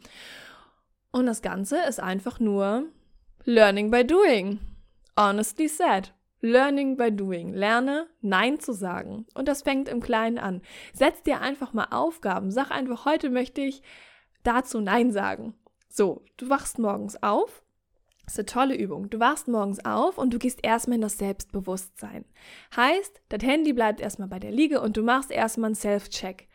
Und 1.11 1.25
das 1.25 1.41
Ganze 1.41 1.79
ist 1.87 1.99
einfach 1.99 2.39
nur 2.39 2.85
Learning 3.45 3.89
by 3.89 4.05
Doing. 4.05 4.59
Honestly 5.17 5.67
said. 5.67 6.13
Learning 6.41 6.97
by 6.97 7.11
doing. 7.11 7.53
Lerne 7.53 8.05
Nein 8.21 8.59
zu 8.59 8.71
sagen. 8.71 9.25
Und 9.33 9.47
das 9.47 9.63
fängt 9.63 9.89
im 9.89 10.01
Kleinen 10.01 10.37
an. 10.37 10.61
Setz 10.93 11.23
dir 11.23 11.41
einfach 11.41 11.73
mal 11.73 11.87
Aufgaben. 11.89 12.51
Sag 12.51 12.69
einfach, 12.69 13.05
heute 13.05 13.31
möchte 13.31 13.61
ich 13.61 13.81
dazu 14.43 14.79
Nein 14.79 15.11
sagen. 15.11 15.55
So, 15.89 16.23
du 16.37 16.49
wachst 16.49 16.77
morgens 16.77 17.23
auf. 17.23 17.63
Ist 18.27 18.37
eine 18.37 18.45
tolle 18.45 18.75
Übung. 18.75 19.09
Du 19.09 19.19
wachst 19.19 19.47
morgens 19.47 19.83
auf 19.85 20.17
und 20.17 20.33
du 20.33 20.37
gehst 20.37 20.59
erstmal 20.61 20.95
in 20.95 21.01
das 21.01 21.17
Selbstbewusstsein. 21.17 22.25
Heißt, 22.75 23.21
das 23.29 23.41
Handy 23.41 23.71
bleibt 23.71 24.01
erstmal 24.01 24.27
bei 24.27 24.37
der 24.37 24.51
Liege 24.51 24.81
und 24.81 24.97
du 24.97 25.01
machst 25.01 25.31
erstmal 25.31 25.69
einen 25.69 25.75
Self-Check. 25.75 26.49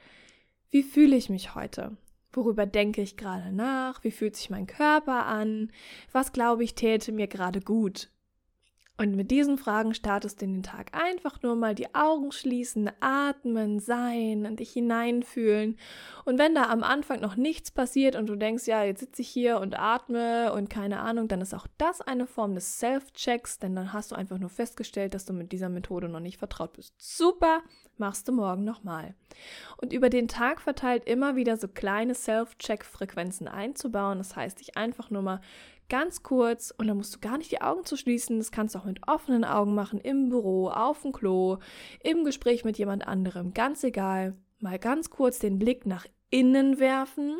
Wie 0.70 0.82
fühle 0.82 1.16
ich 1.16 1.30
mich 1.30 1.54
heute? 1.54 1.96
Worüber 2.30 2.66
denke 2.66 3.00
ich 3.00 3.16
gerade 3.16 3.52
nach? 3.52 4.04
Wie 4.04 4.10
fühlt 4.10 4.36
sich 4.36 4.50
mein 4.50 4.66
Körper 4.66 5.24
an? 5.26 5.72
Was 6.12 6.32
glaube 6.32 6.62
ich 6.62 6.74
täte 6.74 7.10
mir 7.10 7.26
gerade 7.26 7.60
gut? 7.60 8.11
Und 9.02 9.16
mit 9.16 9.32
diesen 9.32 9.58
Fragen 9.58 9.94
startest 9.94 10.40
du 10.40 10.44
in 10.44 10.52
den 10.52 10.62
Tag. 10.62 10.92
Einfach 10.92 11.42
nur 11.42 11.56
mal 11.56 11.74
die 11.74 11.92
Augen 11.92 12.30
schließen, 12.30 12.88
atmen, 13.00 13.80
sein 13.80 14.46
und 14.46 14.60
dich 14.60 14.70
hineinfühlen. 14.70 15.76
Und 16.24 16.38
wenn 16.38 16.54
da 16.54 16.70
am 16.70 16.84
Anfang 16.84 17.20
noch 17.20 17.34
nichts 17.34 17.72
passiert 17.72 18.14
und 18.14 18.28
du 18.28 18.36
denkst, 18.36 18.68
ja, 18.68 18.84
jetzt 18.84 19.00
sitze 19.00 19.22
ich 19.22 19.28
hier 19.28 19.58
und 19.58 19.76
atme 19.76 20.52
und 20.52 20.70
keine 20.70 21.00
Ahnung, 21.00 21.26
dann 21.26 21.40
ist 21.40 21.52
auch 21.52 21.66
das 21.78 22.00
eine 22.00 22.28
Form 22.28 22.54
des 22.54 22.78
Self-Checks, 22.78 23.58
denn 23.58 23.74
dann 23.74 23.92
hast 23.92 24.12
du 24.12 24.14
einfach 24.14 24.38
nur 24.38 24.50
festgestellt, 24.50 25.14
dass 25.14 25.24
du 25.24 25.32
mit 25.32 25.50
dieser 25.50 25.68
Methode 25.68 26.08
noch 26.08 26.20
nicht 26.20 26.38
vertraut 26.38 26.74
bist. 26.74 26.94
Super, 26.96 27.62
machst 27.96 28.28
du 28.28 28.32
morgen 28.32 28.62
nochmal. 28.62 29.16
Und 29.78 29.92
über 29.92 30.10
den 30.10 30.28
Tag 30.28 30.60
verteilt 30.60 31.08
immer 31.08 31.34
wieder 31.34 31.56
so 31.56 31.66
kleine 31.66 32.14
Self-Check-Frequenzen 32.14 33.48
einzubauen. 33.48 34.18
Das 34.18 34.36
heißt, 34.36 34.60
dich 34.60 34.76
einfach 34.76 35.10
nur 35.10 35.22
mal 35.22 35.40
ganz 35.92 36.22
kurz 36.22 36.72
und 36.74 36.86
dann 36.86 36.96
musst 36.96 37.14
du 37.14 37.20
gar 37.20 37.36
nicht 37.36 37.52
die 37.52 37.60
Augen 37.60 37.84
zu 37.84 37.98
schließen. 37.98 38.38
Das 38.38 38.50
kannst 38.50 38.74
du 38.74 38.78
auch 38.78 38.86
mit 38.86 39.06
offenen 39.06 39.44
Augen 39.44 39.74
machen, 39.74 40.00
im 40.00 40.30
Büro, 40.30 40.68
auf 40.70 41.02
dem 41.02 41.12
Klo, 41.12 41.58
im 42.02 42.24
Gespräch 42.24 42.64
mit 42.64 42.78
jemand 42.78 43.06
anderem, 43.06 43.52
ganz 43.52 43.84
egal. 43.84 44.34
Mal 44.58 44.78
ganz 44.78 45.10
kurz 45.10 45.38
den 45.38 45.58
Blick 45.58 45.84
nach 45.84 46.06
innen 46.30 46.80
werfen. 46.80 47.36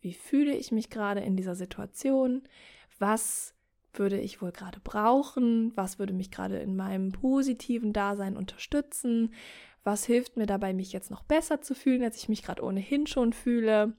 Wie 0.00 0.14
fühle 0.14 0.54
ich 0.54 0.70
mich 0.70 0.90
gerade 0.90 1.22
in 1.22 1.36
dieser 1.36 1.56
Situation? 1.56 2.44
Was 3.00 3.52
würde 3.94 4.20
ich 4.20 4.40
wohl 4.40 4.52
gerade 4.52 4.78
brauchen? 4.78 5.72
Was 5.74 5.98
würde 5.98 6.12
mich 6.12 6.30
gerade 6.30 6.58
in 6.58 6.76
meinem 6.76 7.10
positiven 7.10 7.92
Dasein 7.92 8.36
unterstützen? 8.36 9.34
Was 9.82 10.04
hilft 10.04 10.36
mir 10.36 10.46
dabei, 10.46 10.72
mich 10.72 10.92
jetzt 10.92 11.10
noch 11.10 11.24
besser 11.24 11.60
zu 11.62 11.74
fühlen, 11.74 12.04
als 12.04 12.16
ich 12.16 12.28
mich 12.28 12.44
gerade 12.44 12.62
ohnehin 12.62 13.08
schon 13.08 13.32
fühle? 13.32 13.94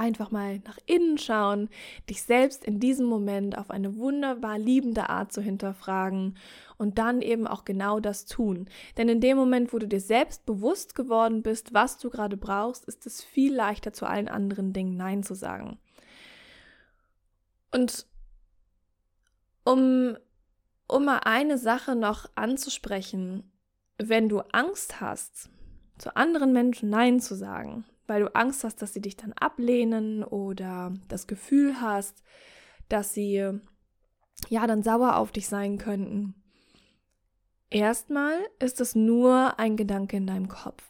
Einfach 0.00 0.30
mal 0.30 0.60
nach 0.60 0.78
innen 0.86 1.18
schauen, 1.18 1.68
dich 2.08 2.22
selbst 2.22 2.64
in 2.64 2.80
diesem 2.80 3.06
Moment 3.06 3.58
auf 3.58 3.70
eine 3.70 3.96
wunderbar 3.96 4.58
liebende 4.58 5.10
Art 5.10 5.30
zu 5.30 5.42
hinterfragen 5.42 6.38
und 6.78 6.98
dann 6.98 7.20
eben 7.20 7.46
auch 7.46 7.64
genau 7.64 8.00
das 8.00 8.24
tun. 8.24 8.68
Denn 8.96 9.10
in 9.10 9.20
dem 9.20 9.36
Moment, 9.36 9.74
wo 9.74 9.78
du 9.78 9.86
dir 9.86 10.00
selbst 10.00 10.46
bewusst 10.46 10.94
geworden 10.94 11.42
bist, 11.42 11.74
was 11.74 11.98
du 11.98 12.08
gerade 12.08 12.38
brauchst, 12.38 12.86
ist 12.86 13.06
es 13.06 13.22
viel 13.22 13.54
leichter 13.54 13.92
zu 13.92 14.06
allen 14.06 14.28
anderen 14.28 14.72
Dingen 14.72 14.96
Nein 14.96 15.22
zu 15.22 15.34
sagen. 15.34 15.78
Und 17.70 18.06
um, 19.64 20.16
um 20.88 21.04
mal 21.04 21.20
eine 21.24 21.58
Sache 21.58 21.94
noch 21.94 22.26
anzusprechen, 22.34 23.52
wenn 23.98 24.30
du 24.30 24.40
Angst 24.52 25.02
hast, 25.02 25.50
zu 25.98 26.16
anderen 26.16 26.54
Menschen 26.54 26.88
Nein 26.88 27.20
zu 27.20 27.34
sagen, 27.34 27.84
weil 28.10 28.22
du 28.22 28.34
Angst 28.34 28.64
hast, 28.64 28.82
dass 28.82 28.92
sie 28.92 29.00
dich 29.00 29.16
dann 29.16 29.32
ablehnen 29.32 30.24
oder 30.24 30.92
das 31.06 31.28
Gefühl 31.28 31.80
hast, 31.80 32.24
dass 32.88 33.14
sie 33.14 33.52
ja 34.48 34.66
dann 34.66 34.82
sauer 34.82 35.16
auf 35.16 35.30
dich 35.30 35.46
sein 35.46 35.78
könnten. 35.78 36.34
Erstmal 37.70 38.36
ist 38.58 38.80
es 38.80 38.96
nur 38.96 39.60
ein 39.60 39.76
Gedanke 39.76 40.16
in 40.16 40.26
deinem 40.26 40.48
Kopf. 40.48 40.82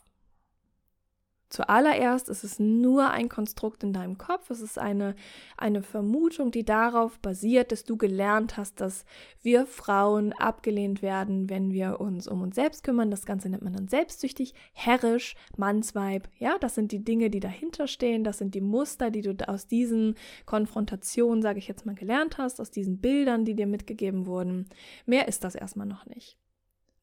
Zuallererst 1.51 2.29
ist 2.29 2.45
es 2.45 2.61
nur 2.61 3.11
ein 3.11 3.29
Konstrukt 3.29 3.83
in 3.83 3.93
deinem 3.93 4.19
Kopf. 4.19 4.51
Es 4.51 4.61
ist 4.61 4.79
eine, 4.79 5.17
eine 5.57 5.83
Vermutung, 5.83 6.53
die 6.53 6.65
darauf 6.65 7.19
basiert, 7.19 7.73
dass 7.73 7.83
du 7.83 7.97
gelernt 7.97 8.57
hast, 8.57 8.81
dass 8.81 9.05
wir 9.43 9.67
Frauen 9.67 10.33
abgelehnt 10.33 11.03
werden, 11.03 11.51
wenn 11.51 11.73
wir 11.73 12.01
uns 12.01 12.29
um 12.29 12.41
uns 12.43 12.55
selbst 12.55 12.85
kümmern. 12.85 13.11
Das 13.11 13.27
Ganze 13.27 13.49
nennt 13.49 13.65
man 13.65 13.73
dann 13.73 13.89
selbstsüchtig, 13.89 14.55
herrisch, 14.73 15.35
Mannsweib. 15.57 16.29
Ja, 16.39 16.57
das 16.61 16.77
sind 16.77 16.93
die 16.93 17.03
Dinge, 17.03 17.31
die 17.31 17.41
dahinter 17.41 17.89
stehen. 17.89 18.23
Das 18.23 18.39
sind 18.39 18.55
die 18.55 18.61
Muster, 18.61 19.11
die 19.11 19.23
du 19.23 19.37
aus 19.49 19.67
diesen 19.67 20.15
Konfrontationen, 20.47 21.43
sage 21.43 21.59
ich 21.59 21.67
jetzt 21.67 21.85
mal, 21.85 21.97
gelernt 21.97 22.39
hast, 22.39 22.61
aus 22.61 22.71
diesen 22.71 23.01
Bildern, 23.01 23.45
die 23.45 23.57
dir 23.57 23.67
mitgegeben 23.67 24.27
wurden. 24.27 24.69
Mehr 25.05 25.27
ist 25.27 25.43
das 25.43 25.57
erstmal 25.57 25.89
noch 25.89 26.07
nicht. 26.07 26.39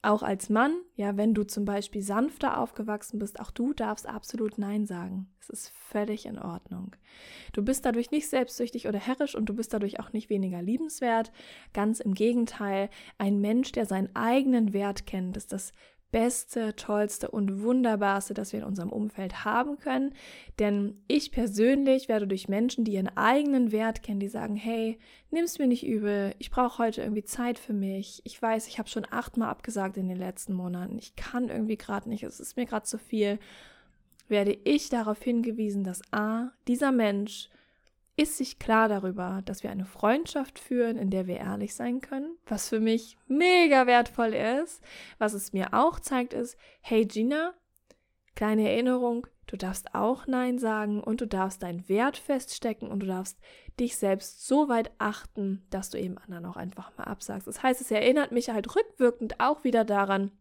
Auch 0.07 0.23
als 0.23 0.49
Mann, 0.49 0.73
ja, 0.95 1.17
wenn 1.17 1.33
du 1.33 1.43
zum 1.43 1.65
Beispiel 1.65 2.01
sanfter 2.01 2.61
aufgewachsen 2.61 3.19
bist, 3.19 3.41
auch 3.41 3.51
du 3.51 3.73
darfst 3.73 4.07
absolut 4.07 4.57
Nein 4.57 4.85
sagen. 4.85 5.27
Es 5.37 5.49
ist 5.49 5.69
völlig 5.69 6.25
in 6.25 6.39
Ordnung. 6.39 6.95
Du 7.51 7.61
bist 7.61 7.83
dadurch 7.85 8.09
nicht 8.09 8.29
selbstsüchtig 8.29 8.87
oder 8.87 8.99
herrisch 8.99 9.35
und 9.35 9.47
du 9.47 9.53
bist 9.53 9.73
dadurch 9.73 9.99
auch 9.99 10.13
nicht 10.13 10.29
weniger 10.29 10.61
liebenswert. 10.61 11.33
Ganz 11.73 11.99
im 11.99 12.13
Gegenteil, 12.13 12.89
ein 13.17 13.41
Mensch, 13.41 13.73
der 13.73 13.85
seinen 13.85 14.15
eigenen 14.15 14.71
Wert 14.71 15.07
kennt, 15.07 15.35
ist 15.35 15.51
das 15.51 15.73
Beste, 16.11 16.75
Tollste 16.75 17.29
und 17.29 17.61
Wunderbarste, 17.61 18.33
das 18.33 18.53
wir 18.53 18.61
in 18.61 18.65
unserem 18.65 18.89
Umfeld 18.89 19.43
haben 19.43 19.77
können. 19.77 20.13
Denn 20.59 21.01
ich 21.07 21.31
persönlich 21.31 22.07
werde 22.07 22.27
durch 22.27 22.47
Menschen, 22.47 22.85
die 22.85 22.93
ihren 22.93 23.15
eigenen 23.17 23.71
Wert 23.71 24.03
kennen, 24.03 24.19
die 24.19 24.29
sagen, 24.29 24.55
hey, 24.55 24.97
nimm's 25.31 25.59
mir 25.59 25.67
nicht 25.67 25.85
übel, 25.85 26.33
ich 26.39 26.49
brauche 26.49 26.77
heute 26.77 27.01
irgendwie 27.01 27.23
Zeit 27.23 27.59
für 27.59 27.73
mich. 27.73 28.21
Ich 28.23 28.41
weiß, 28.41 28.67
ich 28.67 28.79
habe 28.79 28.89
schon 28.89 29.05
achtmal 29.09 29.49
abgesagt 29.49 29.97
in 29.97 30.07
den 30.07 30.17
letzten 30.17 30.53
Monaten. 30.53 30.97
Ich 30.97 31.15
kann 31.15 31.49
irgendwie 31.49 31.77
gerade 31.77 32.07
nicht, 32.09 32.23
es 32.23 32.39
ist 32.39 32.55
mir 32.55 32.65
gerade 32.65 32.85
zu 32.85 32.97
viel. 32.97 33.39
Werde 34.29 34.57
ich 34.63 34.89
darauf 34.89 35.21
hingewiesen, 35.21 35.83
dass 35.83 36.01
A, 36.11 36.51
dieser 36.67 36.91
Mensch 36.91 37.49
ist 38.17 38.37
sich 38.37 38.57
klar 38.57 38.89
darüber, 38.89 39.41
dass 39.45 39.63
wir 39.63 39.69
eine 39.69 39.85
Freundschaft 39.85 40.57
führen, 40.57 40.97
in 40.97 41.11
der 41.11 41.27
wir 41.27 41.37
ehrlich 41.37 41.75
sein 41.75 42.01
können, 42.01 42.35
was 42.47 42.67
für 42.67 42.79
mich 42.79 43.17
mega 43.27 43.85
wertvoll 43.85 44.33
ist. 44.33 44.83
Was 45.19 45.33
es 45.33 45.53
mir 45.53 45.73
auch 45.73 45.99
zeigt, 45.99 46.33
ist, 46.33 46.57
hey 46.81 47.05
Gina, 47.05 47.53
kleine 48.35 48.69
Erinnerung, 48.69 49.27
du 49.45 49.55
darfst 49.55 49.93
auch 49.93 50.25
Nein 50.25 50.57
sagen 50.57 51.01
und 51.01 51.21
du 51.21 51.27
darfst 51.27 51.61
deinen 51.61 51.87
Wert 51.87 52.17
feststecken 52.17 52.89
und 52.89 53.01
du 53.01 53.07
darfst 53.07 53.37
dich 53.79 53.97
selbst 53.97 54.47
so 54.47 54.67
weit 54.67 54.91
achten, 54.97 55.63
dass 55.69 55.91
du 55.91 55.99
eben 55.99 56.17
anderen 56.17 56.47
auch 56.47 56.57
einfach 56.57 56.97
mal 56.97 57.03
absagst. 57.03 57.47
Das 57.47 57.61
heißt, 57.61 57.81
es 57.81 57.91
erinnert 57.91 58.31
mich 58.31 58.49
halt 58.49 58.75
rückwirkend 58.75 59.39
auch 59.39 59.63
wieder 59.63 59.85
daran, 59.85 60.31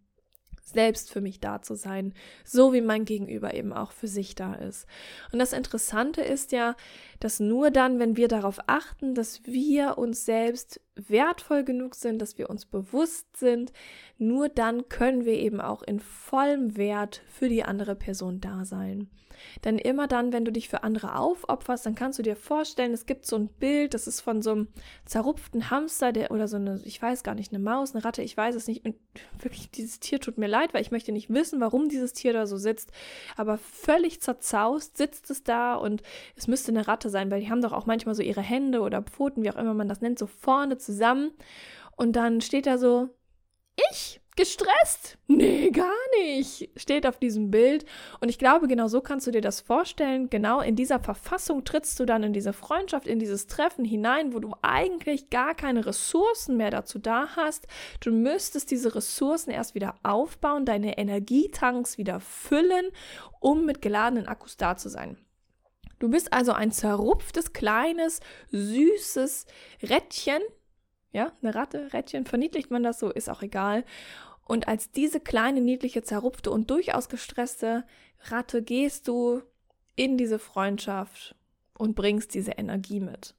selbst 0.66 1.10
für 1.10 1.20
mich 1.20 1.40
da 1.40 1.62
zu 1.62 1.74
sein, 1.74 2.12
so 2.44 2.72
wie 2.72 2.80
mein 2.80 3.04
Gegenüber 3.04 3.54
eben 3.54 3.72
auch 3.72 3.92
für 3.92 4.08
sich 4.08 4.34
da 4.34 4.54
ist. 4.54 4.86
Und 5.32 5.38
das 5.38 5.52
Interessante 5.52 6.22
ist 6.22 6.52
ja, 6.52 6.74
dass 7.20 7.40
nur 7.40 7.70
dann, 7.70 7.98
wenn 7.98 8.16
wir 8.16 8.28
darauf 8.28 8.58
achten, 8.66 9.14
dass 9.14 9.44
wir 9.46 9.96
uns 9.96 10.24
selbst 10.24 10.80
wertvoll 10.96 11.64
genug 11.64 11.94
sind, 11.94 12.20
dass 12.20 12.38
wir 12.38 12.50
uns 12.50 12.64
bewusst 12.64 13.36
sind, 13.36 13.72
nur 14.18 14.48
dann 14.48 14.88
können 14.88 15.24
wir 15.24 15.34
eben 15.34 15.60
auch 15.60 15.82
in 15.82 16.00
vollem 16.00 16.76
Wert 16.76 17.22
für 17.28 17.48
die 17.48 17.64
andere 17.64 17.94
Person 17.94 18.40
da 18.40 18.64
sein. 18.64 19.08
Denn 19.64 19.78
immer 19.78 20.06
dann, 20.06 20.32
wenn 20.32 20.44
du 20.44 20.52
dich 20.52 20.68
für 20.68 20.82
andere 20.82 21.16
aufopferst, 21.16 21.86
dann 21.86 21.94
kannst 21.94 22.18
du 22.18 22.22
dir 22.22 22.36
vorstellen, 22.36 22.92
es 22.92 23.06
gibt 23.06 23.26
so 23.26 23.36
ein 23.36 23.48
Bild, 23.48 23.94
das 23.94 24.06
ist 24.06 24.20
von 24.20 24.42
so 24.42 24.52
einem 24.52 24.68
zerrupften 25.04 25.70
Hamster 25.70 26.12
der, 26.12 26.30
oder 26.30 26.48
so 26.48 26.56
eine, 26.56 26.80
ich 26.84 27.00
weiß 27.00 27.22
gar 27.22 27.34
nicht, 27.34 27.52
eine 27.52 27.62
Maus, 27.62 27.94
eine 27.94 28.04
Ratte, 28.04 28.22
ich 28.22 28.36
weiß 28.36 28.54
es 28.54 28.66
nicht. 28.66 28.84
Und 28.84 28.96
wirklich, 29.38 29.70
dieses 29.70 30.00
Tier 30.00 30.20
tut 30.20 30.38
mir 30.38 30.46
leid, 30.46 30.74
weil 30.74 30.82
ich 30.82 30.90
möchte 30.90 31.12
nicht 31.12 31.30
wissen, 31.30 31.60
warum 31.60 31.88
dieses 31.88 32.12
Tier 32.12 32.32
da 32.32 32.46
so 32.46 32.56
sitzt. 32.56 32.90
Aber 33.36 33.58
völlig 33.58 34.20
zerzaust 34.20 34.96
sitzt 34.96 35.30
es 35.30 35.42
da 35.42 35.74
und 35.74 36.02
es 36.36 36.46
müsste 36.48 36.72
eine 36.72 36.88
Ratte 36.88 37.10
sein, 37.10 37.30
weil 37.30 37.40
die 37.40 37.50
haben 37.50 37.62
doch 37.62 37.72
auch 37.72 37.86
manchmal 37.86 38.14
so 38.14 38.22
ihre 38.22 38.42
Hände 38.42 38.80
oder 38.80 39.02
Pfoten, 39.02 39.42
wie 39.42 39.50
auch 39.50 39.56
immer 39.56 39.74
man 39.74 39.88
das 39.88 40.00
nennt, 40.00 40.18
so 40.18 40.26
vorne 40.26 40.78
zusammen. 40.86 41.32
Und 41.96 42.16
dann 42.16 42.40
steht 42.40 42.66
da 42.66 42.78
so, 42.78 43.10
ich 43.90 44.20
gestresst? 44.36 45.16
Nee, 45.26 45.70
gar 45.70 45.90
nicht. 46.18 46.70
Steht 46.76 47.06
auf 47.06 47.18
diesem 47.18 47.50
Bild. 47.50 47.84
Und 48.20 48.28
ich 48.28 48.38
glaube, 48.38 48.68
genau 48.68 48.86
so 48.86 49.00
kannst 49.00 49.26
du 49.26 49.30
dir 49.30 49.40
das 49.40 49.60
vorstellen. 49.62 50.30
Genau 50.30 50.60
in 50.60 50.76
dieser 50.76 51.00
Verfassung 51.00 51.64
trittst 51.64 51.98
du 51.98 52.04
dann 52.04 52.22
in 52.22 52.32
diese 52.32 52.52
Freundschaft, 52.52 53.06
in 53.06 53.18
dieses 53.18 53.46
Treffen 53.46 53.84
hinein, 53.84 54.34
wo 54.34 54.38
du 54.38 54.52
eigentlich 54.62 55.30
gar 55.30 55.54
keine 55.54 55.86
Ressourcen 55.86 56.56
mehr 56.56 56.70
dazu 56.70 56.98
da 56.98 57.28
hast. 57.34 57.66
Du 58.00 58.12
müsstest 58.12 58.70
diese 58.70 58.94
Ressourcen 58.94 59.50
erst 59.50 59.74
wieder 59.74 59.94
aufbauen, 60.02 60.66
deine 60.66 60.98
Energietanks 60.98 61.98
wieder 61.98 62.20
füllen, 62.20 62.86
um 63.40 63.64
mit 63.64 63.80
geladenen 63.82 64.28
Akkus 64.28 64.56
da 64.56 64.76
zu 64.76 64.90
sein. 64.90 65.16
Du 65.98 66.10
bist 66.10 66.34
also 66.34 66.52
ein 66.52 66.72
zerrupftes, 66.72 67.54
kleines, 67.54 68.20
süßes 68.50 69.46
Rädchen, 69.82 70.42
Ja, 71.16 71.32
eine 71.40 71.54
Ratte, 71.54 71.94
Rädchen, 71.94 72.26
verniedlicht 72.26 72.70
man 72.70 72.82
das 72.82 72.98
so, 72.98 73.10
ist 73.10 73.30
auch 73.30 73.40
egal. 73.40 73.86
Und 74.46 74.68
als 74.68 74.90
diese 74.90 75.18
kleine, 75.18 75.62
niedliche, 75.62 76.02
zerrupfte 76.02 76.50
und 76.50 76.70
durchaus 76.70 77.08
gestresste 77.08 77.86
Ratte 78.24 78.62
gehst 78.62 79.08
du 79.08 79.40
in 79.94 80.18
diese 80.18 80.38
Freundschaft 80.38 81.34
und 81.78 81.94
bringst 81.94 82.34
diese 82.34 82.50
Energie 82.50 83.00
mit. 83.00 83.34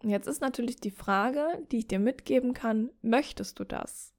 Und 0.00 0.10
jetzt 0.10 0.28
ist 0.28 0.40
natürlich 0.40 0.76
die 0.76 0.92
Frage, 0.92 1.44
die 1.72 1.78
ich 1.78 1.88
dir 1.88 1.98
mitgeben 1.98 2.54
kann, 2.54 2.90
möchtest 3.02 3.58
du 3.58 3.64
das? 3.64 4.14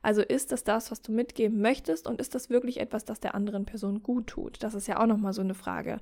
Also 0.00 0.22
ist 0.22 0.52
das 0.52 0.62
das, 0.62 0.92
was 0.92 1.02
du 1.02 1.10
mitgeben 1.10 1.60
möchtest 1.60 2.06
und 2.06 2.20
ist 2.20 2.36
das 2.36 2.50
wirklich 2.50 2.78
etwas, 2.78 3.04
das 3.04 3.18
der 3.18 3.34
anderen 3.34 3.64
Person 3.64 4.04
gut 4.04 4.28
tut? 4.28 4.62
Das 4.62 4.74
ist 4.74 4.86
ja 4.86 5.00
auch 5.00 5.06
nochmal 5.06 5.32
so 5.32 5.42
eine 5.42 5.54
Frage. 5.54 6.00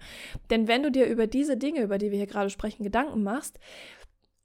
Denn 0.50 0.68
wenn 0.68 0.82
du 0.82 0.90
dir 0.90 1.06
über 1.06 1.26
diese 1.26 1.56
Dinge, 1.56 1.80
über 1.80 1.96
die 1.96 2.10
wir 2.10 2.18
hier 2.18 2.26
gerade 2.26 2.50
sprechen, 2.50 2.84
Gedanken 2.84 3.22
machst, 3.22 3.58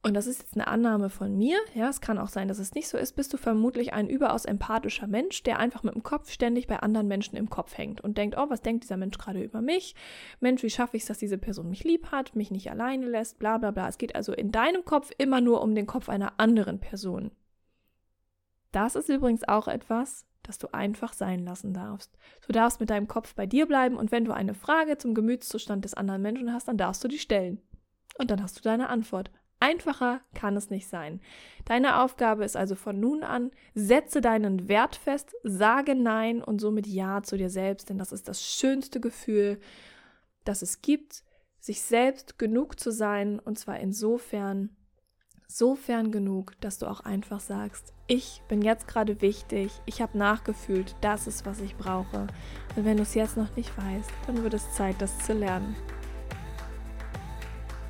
und 0.07 0.13
das 0.13 0.25
ist 0.25 0.39
jetzt 0.39 0.55
eine 0.55 0.67
Annahme 0.67 1.09
von 1.09 1.37
mir, 1.37 1.57
ja, 1.73 1.89
es 1.89 1.99
kann 1.99 2.17
auch 2.17 2.29
sein, 2.29 2.47
dass 2.47 2.59
es 2.59 2.73
nicht 2.73 2.87
so 2.87 2.97
ist, 2.97 3.17
bist 3.17 3.33
du 3.33 3.37
vermutlich 3.37 3.93
ein 3.93 4.09
überaus 4.09 4.45
empathischer 4.45 5.05
Mensch, 5.05 5.43
der 5.43 5.59
einfach 5.59 5.83
mit 5.83 5.95
dem 5.95 6.03
Kopf 6.03 6.31
ständig 6.31 6.65
bei 6.67 6.79
anderen 6.79 7.09
Menschen 7.09 7.35
im 7.35 7.49
Kopf 7.49 7.77
hängt 7.77 7.99
und 7.99 8.17
denkt, 8.17 8.37
oh, 8.37 8.49
was 8.49 8.61
denkt 8.61 8.85
dieser 8.85 8.95
Mensch 8.95 9.17
gerade 9.17 9.43
über 9.43 9.61
mich? 9.61 9.95
Mensch, 10.39 10.63
wie 10.63 10.69
schaffe 10.69 10.95
ich 10.95 11.03
es, 11.03 11.07
dass 11.07 11.17
diese 11.17 11.37
Person 11.37 11.69
mich 11.69 11.83
lieb 11.83 12.11
hat, 12.11 12.35
mich 12.35 12.51
nicht 12.51 12.71
alleine 12.71 13.05
lässt, 13.05 13.37
bla 13.37 13.57
bla 13.57 13.71
bla. 13.71 13.89
Es 13.89 13.97
geht 13.97 14.15
also 14.15 14.31
in 14.31 14.51
deinem 14.51 14.85
Kopf 14.85 15.11
immer 15.17 15.41
nur 15.41 15.61
um 15.61 15.75
den 15.75 15.87
Kopf 15.87 16.07
einer 16.07 16.39
anderen 16.39 16.79
Person. 16.79 17.31
Das 18.71 18.95
ist 18.95 19.09
übrigens 19.09 19.45
auch 19.45 19.67
etwas, 19.67 20.25
das 20.43 20.57
du 20.57 20.73
einfach 20.73 21.11
sein 21.11 21.43
lassen 21.43 21.73
darfst. 21.73 22.17
Du 22.45 22.53
darfst 22.53 22.79
mit 22.79 22.89
deinem 22.89 23.09
Kopf 23.09 23.35
bei 23.35 23.45
dir 23.45 23.65
bleiben 23.65 23.97
und 23.97 24.11
wenn 24.13 24.23
du 24.23 24.31
eine 24.31 24.53
Frage 24.53 24.97
zum 24.97 25.13
Gemütszustand 25.13 25.83
des 25.83 25.95
anderen 25.95 26.21
Menschen 26.21 26.53
hast, 26.53 26.69
dann 26.69 26.77
darfst 26.77 27.03
du 27.03 27.09
die 27.09 27.19
stellen. 27.19 27.61
Und 28.17 28.31
dann 28.31 28.41
hast 28.41 28.57
du 28.57 28.61
deine 28.61 28.89
Antwort. 28.89 29.29
Einfacher 29.59 30.21
kann 30.35 30.55
es 30.55 30.69
nicht 30.69 30.87
sein. 30.87 31.19
Deine 31.65 32.01
Aufgabe 32.01 32.45
ist 32.45 32.55
also 32.55 32.75
von 32.75 32.99
nun 32.99 33.23
an, 33.23 33.51
setze 33.73 34.21
deinen 34.21 34.67
Wert 34.67 34.95
fest, 34.95 35.35
sage 35.43 35.95
Nein 35.95 36.43
und 36.43 36.59
somit 36.59 36.85
Ja 36.85 37.23
zu 37.23 37.37
dir 37.37 37.49
selbst, 37.49 37.89
denn 37.89 37.97
das 37.97 38.11
ist 38.11 38.27
das 38.27 38.43
schönste 38.43 38.99
Gefühl, 38.99 39.59
das 40.45 40.61
es 40.61 40.81
gibt, 40.81 41.23
sich 41.59 41.81
selbst 41.81 42.37
genug 42.37 42.79
zu 42.79 42.91
sein 42.91 43.39
und 43.39 43.57
zwar 43.57 43.79
insofern, 43.79 44.75
sofern 45.47 46.11
genug, 46.11 46.53
dass 46.61 46.77
du 46.77 46.85
auch 46.85 46.99
einfach 46.99 47.39
sagst, 47.39 47.93
ich 48.05 48.41
bin 48.47 48.61
jetzt 48.61 48.87
gerade 48.87 49.21
wichtig, 49.21 49.71
ich 49.85 50.01
habe 50.01 50.17
nachgefühlt, 50.17 50.95
das 51.01 51.25
ist, 51.25 51.45
was 51.45 51.61
ich 51.61 51.75
brauche. 51.75 52.27
Und 52.75 52.85
wenn 52.85 52.97
du 52.97 53.03
es 53.03 53.15
jetzt 53.15 53.37
noch 53.37 53.55
nicht 53.55 53.75
weißt, 53.77 54.11
dann 54.27 54.43
wird 54.43 54.53
es 54.53 54.73
Zeit, 54.73 55.01
das 55.01 55.17
zu 55.25 55.33
lernen. 55.33 55.75